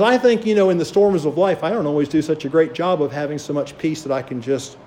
[0.00, 2.48] I think, you know, in the storms of life, I don't always do such a
[2.48, 4.78] great job of having so much peace that I can just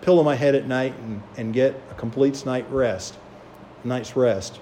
[0.00, 3.16] pillow my head at night and, and get a complete night rest,
[3.84, 4.60] night's rest.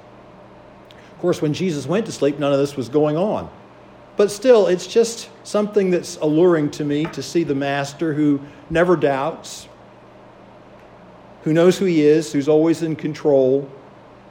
[1.12, 3.48] Of course, when Jesus went to sleep, none of this was going on.
[4.16, 8.96] But still, it's just something that's alluring to me to see the Master who never
[8.96, 9.68] doubts,
[11.42, 13.68] who knows who he is, who's always in control,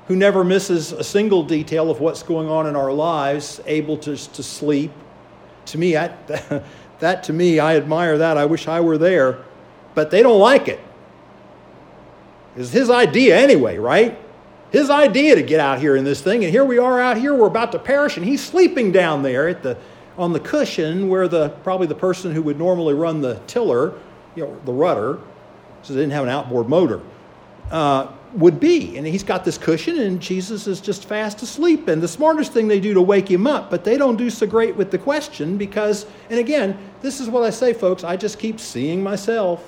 [0.08, 4.15] who never misses a single detail of what's going on in our lives, able to,
[4.15, 4.91] to sleep.
[5.67, 6.08] To me, I,
[7.00, 8.38] that to me, I admire that.
[8.38, 9.44] I wish I were there.
[9.94, 10.80] But they don't like it.
[12.56, 14.17] It's his idea anyway, right?
[14.72, 16.44] His idea to get out here in this thing.
[16.44, 19.48] And here we are out here, we're about to perish, and he's sleeping down there
[19.50, 19.78] at the,
[20.18, 24.00] on the cushion where the, probably the person who would normally run the tiller,
[24.36, 25.20] you know, the rudder,
[25.84, 27.02] so they didn't have an outboard motor,
[27.70, 28.98] uh, would be.
[28.98, 31.90] And he's got this cushion, and Jesus is just fast asleep.
[31.90, 34.48] And the smartest thing they do to wake him up, but they don't do so
[34.48, 38.40] great with the question because, and again, this is what I say, folks, I just
[38.40, 39.68] keep seeing myself.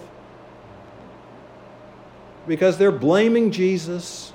[2.47, 4.33] Because they're blaming Jesus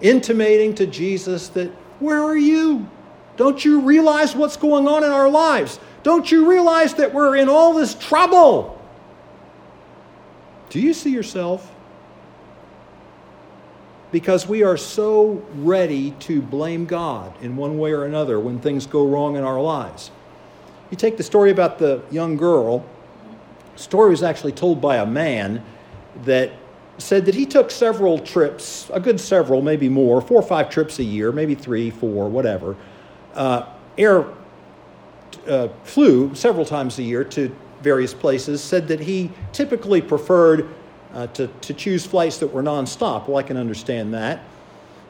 [0.00, 2.88] intimating to Jesus that, Where are you?
[3.36, 5.78] Don't you realize what's going on in our lives?
[6.02, 8.80] Don't you realize that we're in all this trouble?
[10.70, 11.72] Do you see yourself?
[14.10, 18.86] Because we are so ready to blame God in one way or another when things
[18.86, 20.10] go wrong in our lives.
[20.90, 22.84] You take the story about the young girl,
[23.76, 25.62] the story was actually told by a man
[26.24, 26.52] that
[26.98, 30.98] said that he took several trips, a good several, maybe more, four or five trips
[30.98, 32.76] a year, maybe three, four, whatever.
[33.34, 34.26] Uh, air
[35.46, 40.68] uh, flew several times a year to various places, said that he typically preferred
[41.14, 43.28] uh, to, to choose flights that were nonstop.
[43.28, 44.42] Well, I can understand that.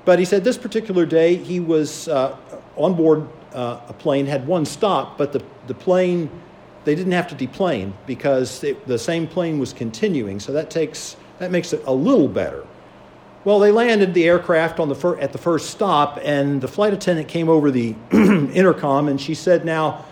[0.04, 2.36] But he said this particular day he was uh,
[2.76, 6.30] on board uh, a plane, had one stop, but the, the plane,
[6.84, 10.40] they didn't have to deplane because it, the same plane was continuing.
[10.40, 12.66] So that takes that makes it a little better.
[13.44, 16.92] Well, they landed the aircraft on the fir- at the first stop, and the flight
[16.92, 20.04] attendant came over the intercom and she said, Now,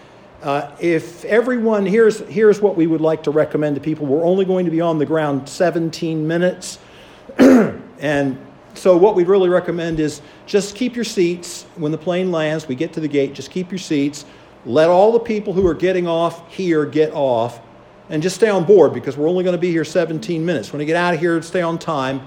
[0.42, 4.06] uh, if everyone, here's, here's what we would like to recommend to people.
[4.06, 6.78] We're only going to be on the ground 17 minutes.
[7.38, 8.38] and
[8.74, 11.64] so, what we'd really recommend is just keep your seats.
[11.76, 14.24] When the plane lands, we get to the gate, just keep your seats.
[14.64, 17.60] Let all the people who are getting off here get off
[18.08, 20.72] and just stay on board because we're only going to be here 17 minutes.
[20.72, 22.20] When you get out of here, stay on time.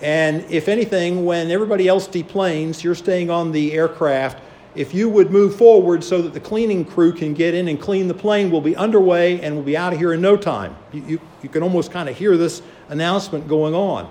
[0.00, 4.42] And if anything, when everybody else deplanes, you're staying on the aircraft.
[4.74, 8.08] If you would move forward so that the cleaning crew can get in and clean
[8.08, 10.76] the plane, we'll be underway and we'll be out of here in no time.
[10.92, 14.10] You, you, you can almost kind of hear this announcement going on.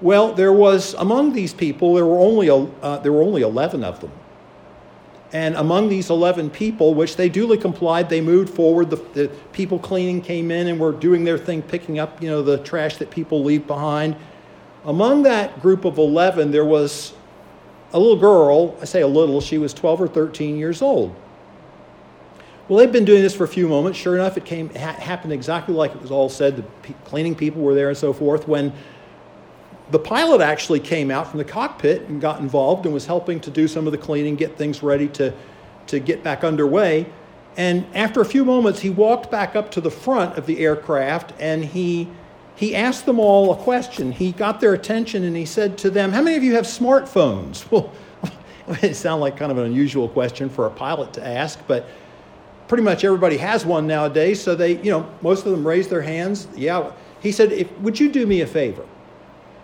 [0.00, 4.00] Well, there was among these people there were only uh, there were only eleven of
[4.00, 4.12] them.
[5.32, 8.90] And among these 11 people, which they duly complied, they moved forward.
[8.90, 12.42] The, the, people cleaning came in and were doing their thing, picking up, you know,
[12.42, 14.16] the trash that people leave behind.
[14.84, 17.12] Among that group of 11, there was
[17.92, 18.76] a little girl.
[18.80, 21.14] I say a little, she was 12 or 13 years old.
[22.66, 23.98] Well, they've been doing this for a few moments.
[23.98, 26.56] Sure enough, it came ha- happened exactly like it was all said.
[26.56, 28.46] The cleaning people were there and so forth.
[28.46, 28.72] When
[29.90, 33.50] the pilot actually came out from the cockpit and got involved and was helping to
[33.50, 35.32] do some of the cleaning, get things ready to,
[35.88, 37.06] to get back underway.
[37.56, 41.32] And after a few moments, he walked back up to the front of the aircraft
[41.40, 42.08] and he,
[42.54, 44.12] he asked them all a question.
[44.12, 47.64] He got their attention and he said to them, How many of you have smartphones?
[48.66, 51.88] Well, it sounded like kind of an unusual question for a pilot to ask, but
[52.68, 54.40] pretty much everybody has one nowadays.
[54.40, 56.46] So they, you know, most of them raised their hands.
[56.54, 56.92] Yeah.
[57.20, 58.84] He said, Would you do me a favor?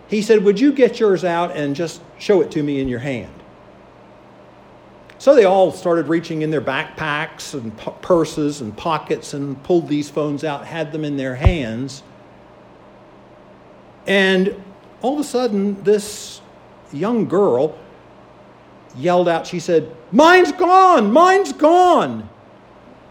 [0.09, 2.99] He said, Would you get yours out and just show it to me in your
[2.99, 3.33] hand?
[5.19, 10.09] So they all started reaching in their backpacks and purses and pockets and pulled these
[10.09, 12.03] phones out, had them in their hands.
[14.05, 14.55] And
[15.01, 16.41] all of a sudden, this
[16.93, 17.77] young girl
[18.95, 21.11] yelled out, She said, Mine's gone!
[21.11, 22.29] Mine's gone!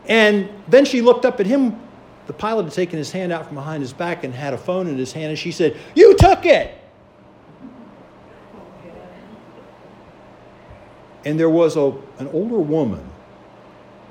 [0.07, 1.81] And then she looked up at him.
[2.29, 4.87] The pilot had taken his hand out from behind his back and had a phone
[4.87, 6.75] in his hand, and she said, You took it!
[11.27, 13.05] And there was a, an older woman,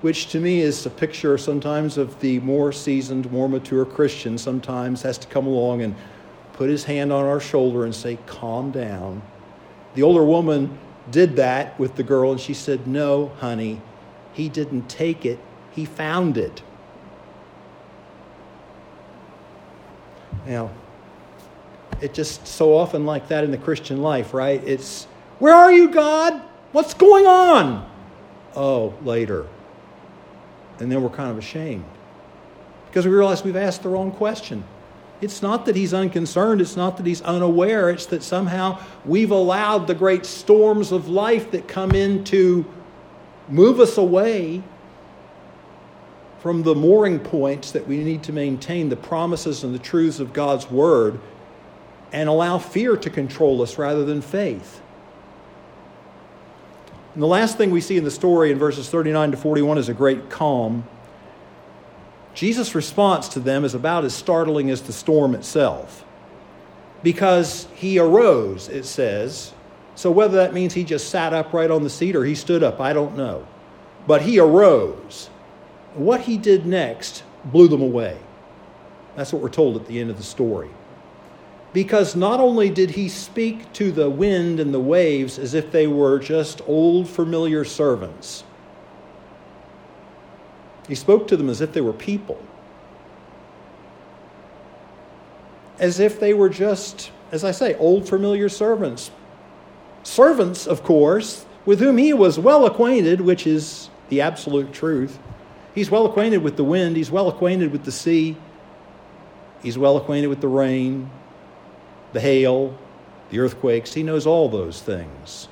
[0.01, 5.01] which to me is a picture sometimes of the more seasoned, more mature Christian, sometimes
[5.03, 5.95] has to come along and
[6.51, 9.22] put his hand on our shoulder and say, Calm down.
[9.93, 10.78] The older woman
[11.09, 13.82] did that with the girl, and she said, No, honey,
[14.34, 15.39] he didn't take it,
[15.72, 16.61] he found it.
[20.45, 20.70] Now,
[22.01, 24.61] it just so often like that in the Christian life, right?
[24.66, 25.05] It's,
[25.39, 26.41] Where are you, God?
[26.76, 27.89] What's going on?
[28.53, 29.47] Oh, later.
[30.80, 31.86] And then we're kind of ashamed
[32.88, 34.61] because we realize we've asked the wrong question.
[35.21, 39.88] It's not that he's unconcerned, it's not that he's unaware, it's that somehow we've allowed
[39.88, 42.65] the great storms of life that come in to
[43.47, 44.61] move us away
[46.39, 50.34] from the mooring points that we need to maintain the promises and the truths of
[50.34, 51.21] God's Word
[52.11, 54.82] and allow fear to control us rather than faith.
[57.16, 59.88] And the last thing we see in the story in verses 39 to 41 is
[59.88, 60.86] a great calm.
[62.34, 66.03] Jesus' response to them is about as startling as the storm itself.
[67.03, 69.53] Because he arose, it says.
[69.95, 72.82] So whether that means he just sat upright on the seat or he stood up,
[72.82, 73.47] I don't know.
[74.05, 75.30] But he arose.
[75.93, 78.18] What he did next blew them away.
[79.16, 80.70] That's what we're told at the end of the story
[81.76, 85.86] because not only did he speak to the wind and the waves as if they
[85.86, 88.45] were just old familiar servants,
[90.88, 92.41] he spoke to them as if they were people,
[95.78, 99.11] as if they were just, as I say, old familiar servants.
[100.03, 105.19] Servants, of course, with whom he was well acquainted, which is the absolute truth.
[105.73, 108.38] He's well acquainted with the wind, he's well acquainted with the sea,
[109.61, 111.11] he's well acquainted with the rain,
[112.14, 112.78] the hail,
[113.30, 113.93] the earthquakes.
[113.93, 115.47] He knows all those things.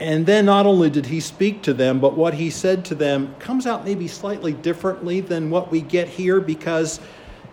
[0.00, 3.34] And then not only did he speak to them, but what he said to them
[3.38, 7.00] comes out maybe slightly differently than what we get here because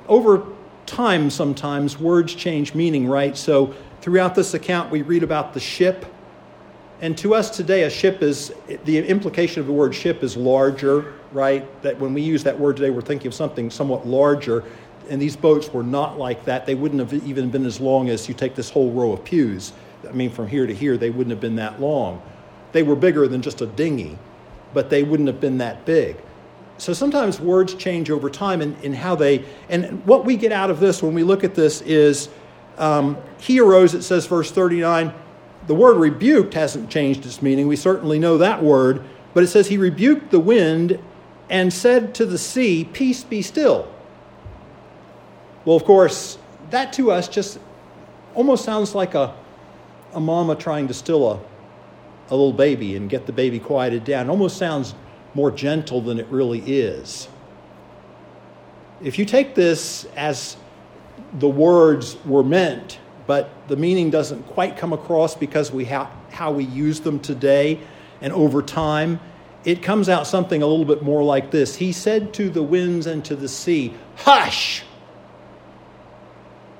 [0.07, 0.43] over
[0.85, 3.37] time, sometimes words change meaning, right?
[3.37, 6.05] So throughout this account, we read about the ship.
[6.99, 8.53] And to us today, a ship is
[8.85, 11.81] the implication of the word ship is larger, right?
[11.83, 14.63] That when we use that word today, we're thinking of something somewhat larger
[15.11, 16.65] and these boats were not like that.
[16.65, 19.73] They wouldn't have even been as long as you take this whole row of pews.
[20.07, 22.21] I mean, from here to here, they wouldn't have been that long.
[22.71, 24.17] They were bigger than just a dinghy,
[24.73, 26.15] but they wouldn't have been that big.
[26.77, 30.71] So sometimes words change over time in, in how they, and what we get out
[30.71, 32.29] of this when we look at this is
[32.77, 35.13] um, he arose, it says, verse 39.
[35.67, 37.67] The word rebuked hasn't changed its meaning.
[37.67, 39.03] We certainly know that word,
[39.33, 41.03] but it says he rebuked the wind
[41.49, 43.90] and said to the sea, Peace be still.
[45.65, 46.37] Well, of course,
[46.71, 47.59] that to us just
[48.33, 49.35] almost sounds like a,
[50.13, 51.39] a mama trying to still a,
[52.29, 54.27] a little baby and get the baby quieted down.
[54.27, 54.95] It almost sounds
[55.33, 57.27] more gentle than it really is.
[59.01, 60.57] If you take this as
[61.33, 66.51] the words were meant, but the meaning doesn't quite come across because we ha- how
[66.51, 67.79] we use them today
[68.21, 69.19] and over time,
[69.63, 71.75] it comes out something a little bit more like this.
[71.75, 74.83] He said to the winds and to the sea, Hush!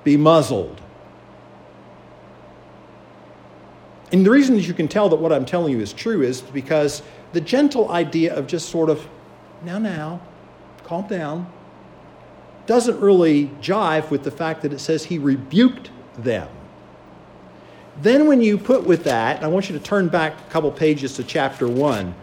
[0.04, 0.82] Be muzzled.
[4.12, 6.42] And the reason that you can tell that what I'm telling you is true is
[6.42, 7.02] because
[7.34, 9.08] the gentle idea of just sort of,
[9.64, 10.20] now, now,
[10.84, 11.52] calm down,
[12.66, 16.50] doesn't really jive with the fact that it says he rebuked them.
[18.02, 21.16] Then, when you put with that, I want you to turn back a couple pages
[21.16, 22.14] to chapter 1.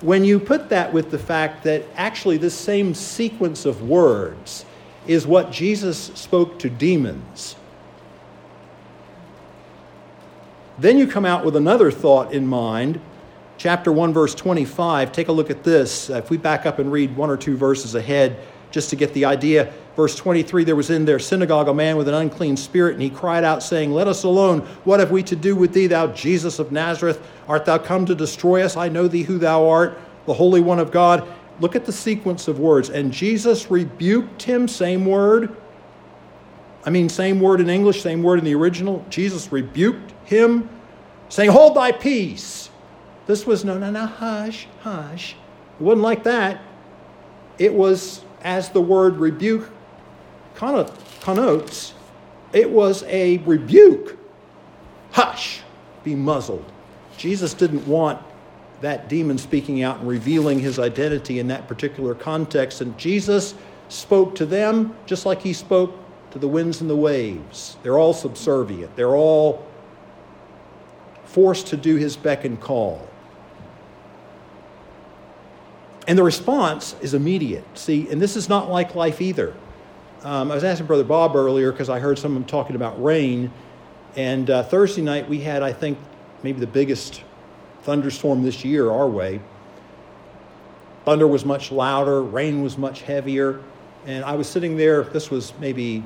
[0.00, 4.64] When you put that with the fact that actually this same sequence of words
[5.06, 7.56] is what Jesus spoke to demons,
[10.78, 13.00] then you come out with another thought in mind.
[13.56, 15.12] Chapter 1, verse 25.
[15.12, 16.10] Take a look at this.
[16.10, 18.38] If we back up and read one or two verses ahead,
[18.74, 19.72] just to get the idea.
[19.94, 23.08] Verse 23 There was in their synagogue a man with an unclean spirit, and he
[23.08, 24.62] cried out, saying, Let us alone.
[24.82, 27.24] What have we to do with thee, thou Jesus of Nazareth?
[27.46, 28.76] Art thou come to destroy us?
[28.76, 29.96] I know thee who thou art,
[30.26, 31.26] the Holy One of God.
[31.60, 32.90] Look at the sequence of words.
[32.90, 35.56] And Jesus rebuked him, same word.
[36.84, 39.04] I mean, same word in English, same word in the original.
[39.08, 40.68] Jesus rebuked him,
[41.28, 42.70] saying, Hold thy peace.
[43.26, 45.36] This was no, no, no, hush, hush.
[45.80, 46.60] It wasn't like that.
[47.58, 49.70] It was as the word rebuke
[50.54, 51.94] connotes,
[52.52, 54.18] it was a rebuke.
[55.12, 55.62] Hush,
[56.02, 56.64] be muzzled.
[57.16, 58.20] Jesus didn't want
[58.84, 62.82] that demon speaking out and revealing his identity in that particular context.
[62.82, 63.54] And Jesus
[63.88, 65.96] spoke to them just like he spoke
[66.32, 67.78] to the winds and the waves.
[67.82, 69.66] They're all subservient, they're all
[71.24, 73.08] forced to do his beck and call.
[76.06, 77.64] And the response is immediate.
[77.78, 79.54] See, and this is not like life either.
[80.22, 83.50] Um, I was asking Brother Bob earlier because I heard someone talking about rain.
[84.14, 85.98] And uh, Thursday night we had, I think,
[86.42, 87.22] maybe the biggest
[87.84, 89.40] thunderstorm this year our way.
[91.04, 93.62] Thunder was much louder, rain was much heavier.
[94.06, 96.02] And I was sitting there, this was maybe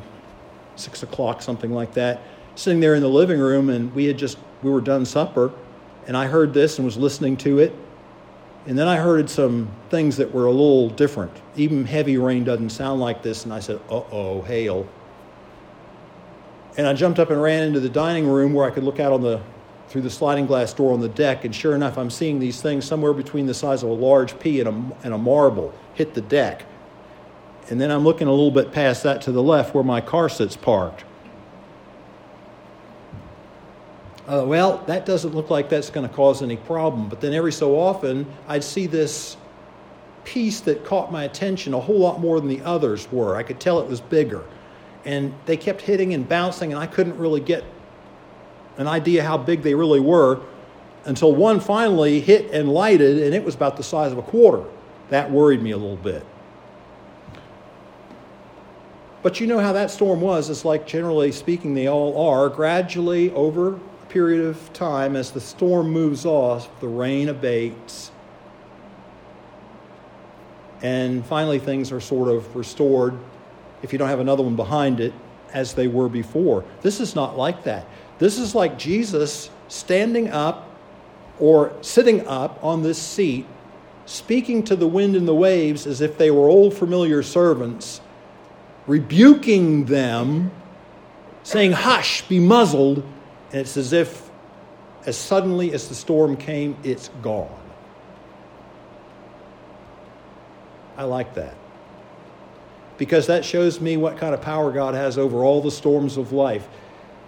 [0.77, 2.21] six o'clock, something like that,
[2.55, 5.53] sitting there in the living room, and we had just, we were done supper.
[6.07, 7.75] And I heard this and was listening to it.
[8.67, 11.33] And then I heard some things that were a little different.
[11.57, 13.45] Even heavy rain doesn't sound like this.
[13.45, 14.87] And I said, uh oh, hail.
[16.77, 19.13] And I jumped up and ran into the dining room where I could look out
[19.13, 19.41] on the
[19.89, 22.85] through the sliding glass door on the deck, and sure enough, I'm seeing these things
[22.85, 26.21] somewhere between the size of a large pea and a, and a marble hit the
[26.21, 26.65] deck.
[27.71, 30.29] And then I'm looking a little bit past that to the left where my car
[30.29, 31.05] sits parked.
[34.29, 37.09] uh, well, that doesn't look like that's going to cause any problem.
[37.09, 39.39] But then every so often, I'd see this
[40.25, 43.37] piece that caught my attention a whole lot more than the others were.
[43.37, 44.45] I could tell it was bigger.
[45.07, 47.65] And they kept hitting and bouncing, and I couldn't really get
[48.79, 50.41] an idea how big they really were
[51.05, 54.65] until one finally hit and lighted, and it was about the size of a quarter.
[55.11, 56.25] That worried me a little bit.
[59.23, 60.49] But you know how that storm was.
[60.49, 62.49] It's like, generally speaking, they all are.
[62.49, 68.13] Gradually, over a period of time, as the storm moves off, the rain abates,
[70.83, 73.19] and finally things are sort of restored,
[73.83, 75.13] if you don't have another one behind it,
[75.53, 76.65] as they were before.
[76.83, 77.87] This is not like that.
[78.19, 80.69] This is like Jesus standing up
[81.39, 83.47] or sitting up on this seat,
[84.07, 88.01] speaking to the wind and the waves as if they were old familiar servants,
[88.87, 90.51] rebuking them,
[91.45, 93.05] saying, Hush, be muzzled
[93.53, 94.31] and it's as if,
[95.07, 97.49] as suddenly as the storm came, it's gone.
[100.97, 101.55] I like that.
[102.99, 106.33] Because that shows me what kind of power God has over all the storms of
[106.33, 106.69] life.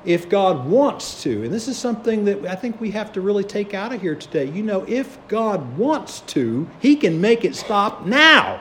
[0.05, 3.45] If God wants to, and this is something that I think we have to really
[3.45, 4.47] take out of here today.
[4.47, 8.61] You know, if God wants to, He can make it stop now.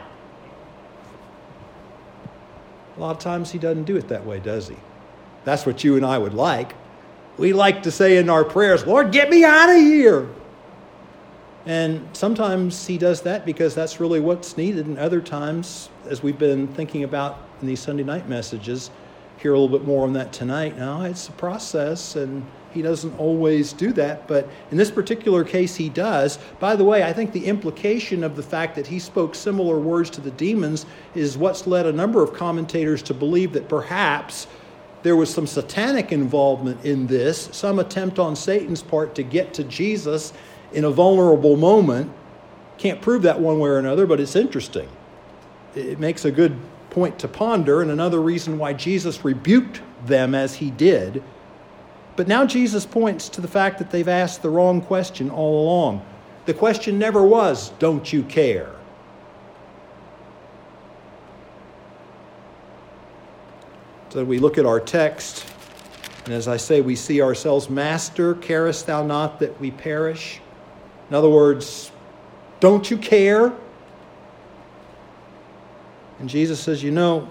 [2.97, 4.75] A lot of times He doesn't do it that way, does He?
[5.45, 6.73] That's what you and I would like
[7.39, 10.27] we like to say in our prayers, Lord, get me out of here.
[11.65, 14.85] And sometimes he does that because that's really what's needed.
[14.87, 18.91] And other times, as we've been thinking about in these Sunday night messages,
[19.41, 20.77] hear a little bit more on that tonight.
[20.77, 24.27] Now, it's a process, and he doesn't always do that.
[24.27, 26.39] But in this particular case, he does.
[26.59, 30.09] By the way, I think the implication of the fact that he spoke similar words
[30.11, 30.85] to the demons
[31.15, 34.47] is what's led a number of commentators to believe that perhaps
[35.03, 39.63] there was some satanic involvement in this, some attempt on Satan's part to get to
[39.63, 40.33] Jesus
[40.73, 42.11] in a vulnerable moment.
[42.77, 44.89] Can't prove that one way or another, but it's interesting.
[45.75, 46.57] It makes a good
[46.91, 51.23] point to ponder, and another reason why Jesus rebuked them as he did.
[52.15, 56.05] But now Jesus points to the fact that they've asked the wrong question all along.
[56.45, 58.71] The question never was, Don't you care?
[64.09, 65.45] So we look at our text
[66.25, 70.41] And as I say, we see ourselves, Master, carest thou not that we perish?
[71.09, 71.91] In other words,
[72.59, 73.53] don't you care?
[76.19, 77.29] And Jesus says, You know,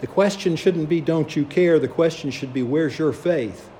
[0.00, 1.78] the question shouldn't be, Don't you care?
[1.78, 3.70] The question should be, Where's your faith?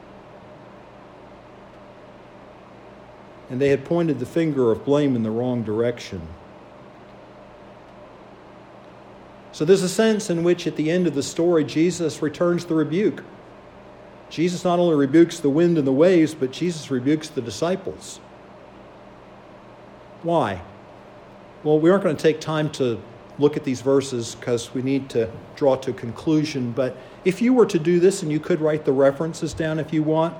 [3.50, 6.22] And they had pointed the finger of blame in the wrong direction.
[9.52, 12.74] So there's a sense in which, at the end of the story, Jesus returns the
[12.74, 13.22] rebuke.
[14.30, 18.18] Jesus not only rebukes the wind and the waves, but Jesus rebukes the disciples.
[20.24, 20.62] Why?
[21.62, 23.00] Well, we aren't going to take time to
[23.38, 26.72] look at these verses because we need to draw to a conclusion.
[26.72, 29.92] But if you were to do this, and you could write the references down if
[29.92, 30.36] you want,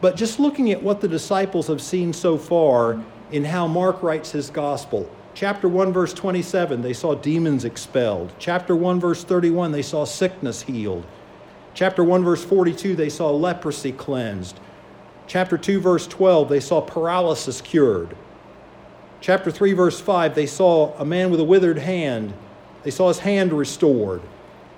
[0.00, 4.32] but just looking at what the disciples have seen so far in how Mark writes
[4.32, 5.08] his gospel.
[5.34, 8.32] Chapter 1, verse 27, they saw demons expelled.
[8.38, 11.06] Chapter 1, verse 31, they saw sickness healed.
[11.74, 14.58] Chapter 1, verse 42, they saw leprosy cleansed.
[15.28, 18.16] Chapter 2, verse 12, they saw paralysis cured.
[19.20, 22.32] Chapter 3, verse 5, they saw a man with a withered hand.
[22.82, 24.22] They saw his hand restored.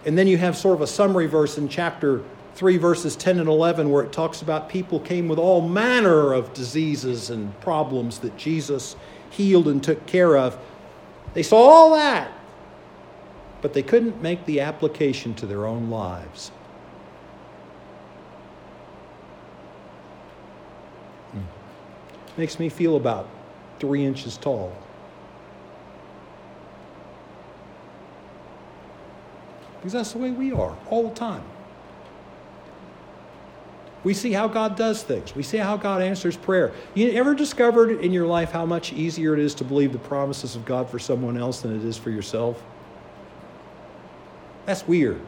[0.04, 2.22] And then you have sort of a summary verse in chapter
[2.56, 6.52] 3, verses 10 and 11, where it talks about people came with all manner of
[6.54, 8.96] diseases and problems that Jesus
[9.30, 10.58] healed and took care of.
[11.34, 12.32] They saw all that,
[13.62, 16.48] but they couldn't make the application to their own lives.
[21.30, 21.40] Hmm.
[22.36, 23.28] Makes me feel about
[23.82, 24.72] three inches tall.
[29.76, 31.42] Because that's the way we are all the time.
[34.04, 35.34] We see how God does things.
[35.34, 36.72] We see how God answers prayer.
[36.94, 40.54] You ever discovered in your life how much easier it is to believe the promises
[40.54, 42.62] of God for someone else than it is for yourself?
[44.64, 45.20] That's weird,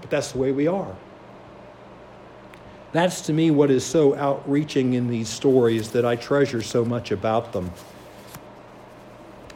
[0.00, 0.96] but that's the way we are.
[2.96, 7.12] That's to me what is so outreaching in these stories that I treasure so much
[7.12, 7.70] about them.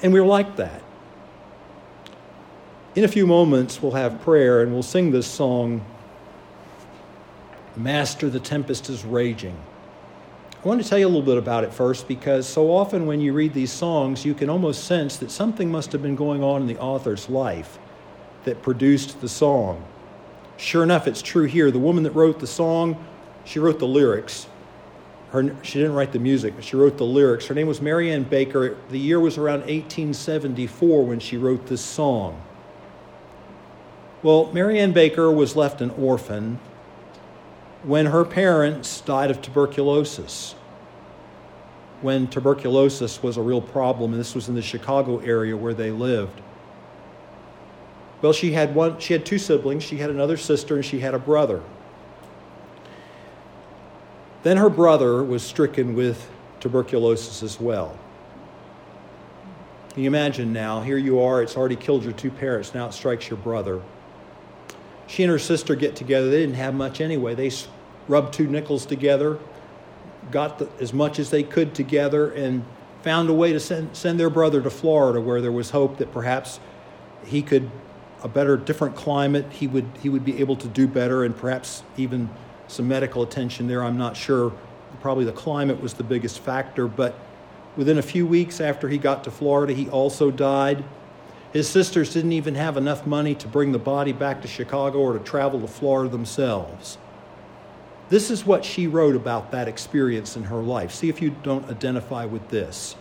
[0.03, 0.82] And we're like that.
[2.95, 5.82] In a few moments, we'll have prayer and we'll sing this song,
[7.76, 9.57] Master, the Tempest is Raging.
[10.62, 13.22] I want to tell you a little bit about it first because so often when
[13.22, 16.61] you read these songs, you can almost sense that something must have been going on
[16.61, 17.78] in the author's life
[18.45, 19.82] that produced the song.
[20.59, 21.70] Sure enough, it's true here.
[21.70, 23.03] The woman that wrote the song
[23.45, 24.47] she wrote the lyrics.
[25.30, 27.47] Her, she didn't write the music, but she wrote the lyrics.
[27.47, 28.76] Her name was Mary Ann Baker.
[28.91, 32.41] The year was around 1874 when she wrote this song.
[34.22, 36.59] Well, Mary Ann Baker was left an orphan
[37.84, 40.55] when her parents died of tuberculosis.
[42.03, 45.91] When tuberculosis was a real problem, and this was in the Chicago area where they
[45.91, 46.41] lived.
[48.20, 49.82] Well, she had one she had two siblings.
[49.82, 51.62] She had another sister and she had a brother.
[54.43, 56.30] Then her brother was stricken with
[56.61, 57.99] tuberculosis as well.
[59.91, 60.80] Can you imagine now?
[60.80, 63.82] Here you are, it's already killed your two parents, now it strikes your brother.
[65.07, 66.30] She and her sister get together.
[66.30, 67.34] They didn't have much anyway.
[67.34, 67.51] They
[68.07, 69.41] rubbed two nickels together,
[70.30, 72.64] got the, as much as they could together, and
[73.03, 76.12] found a way to send, send their brother to Florida where there was hope that
[76.12, 76.61] perhaps
[77.24, 77.68] he could,
[78.22, 81.82] a better, different climate, he would, he would be able to do better and perhaps
[81.97, 82.30] even
[82.70, 83.82] some medical attention there.
[83.82, 84.52] I'm not sure.
[85.00, 87.14] Probably the climate was the biggest factor, but
[87.76, 90.84] within a few weeks after he got to Florida, he also died.
[91.52, 95.14] His sisters didn't even have enough money to bring the body back to Chicago or
[95.14, 96.98] to travel to Florida themselves.
[98.08, 100.92] This is what she wrote about that experience in her life.
[100.92, 102.96] See if you don't identify with this.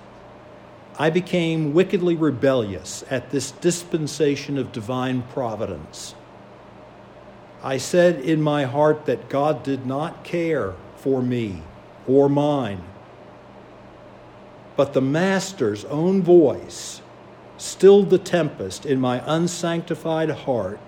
[0.97, 6.13] I became wickedly rebellious at this dispensation of divine providence.
[7.61, 11.61] I said in my heart that God did not care for me
[12.07, 12.83] or mine.
[14.77, 17.01] But the Master's own voice
[17.57, 20.79] stilled the tempest in my unsanctified heart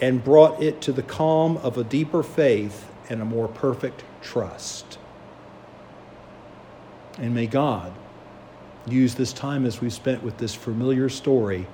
[0.00, 4.98] and brought it to the calm of a deeper faith and a more perfect trust.
[7.18, 7.92] And may God
[8.86, 11.66] use this time as we've spent with this familiar story,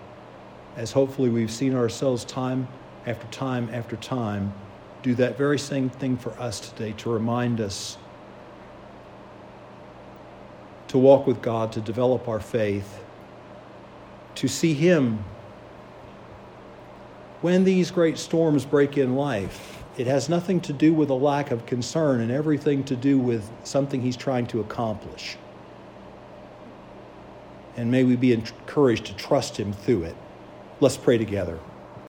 [0.76, 2.66] as hopefully we've seen ourselves time
[3.06, 4.52] after time after time
[5.02, 7.96] do that very same thing for us today to remind us
[10.88, 13.04] to walk with God, to develop our faith,
[14.36, 15.24] to see Him.
[17.40, 21.50] When these great storms break in life, it has nothing to do with a lack
[21.50, 25.36] of concern and everything to do with something He's trying to accomplish.
[27.76, 30.16] And may we be encouraged to trust Him through it.
[30.80, 31.58] Let's pray together.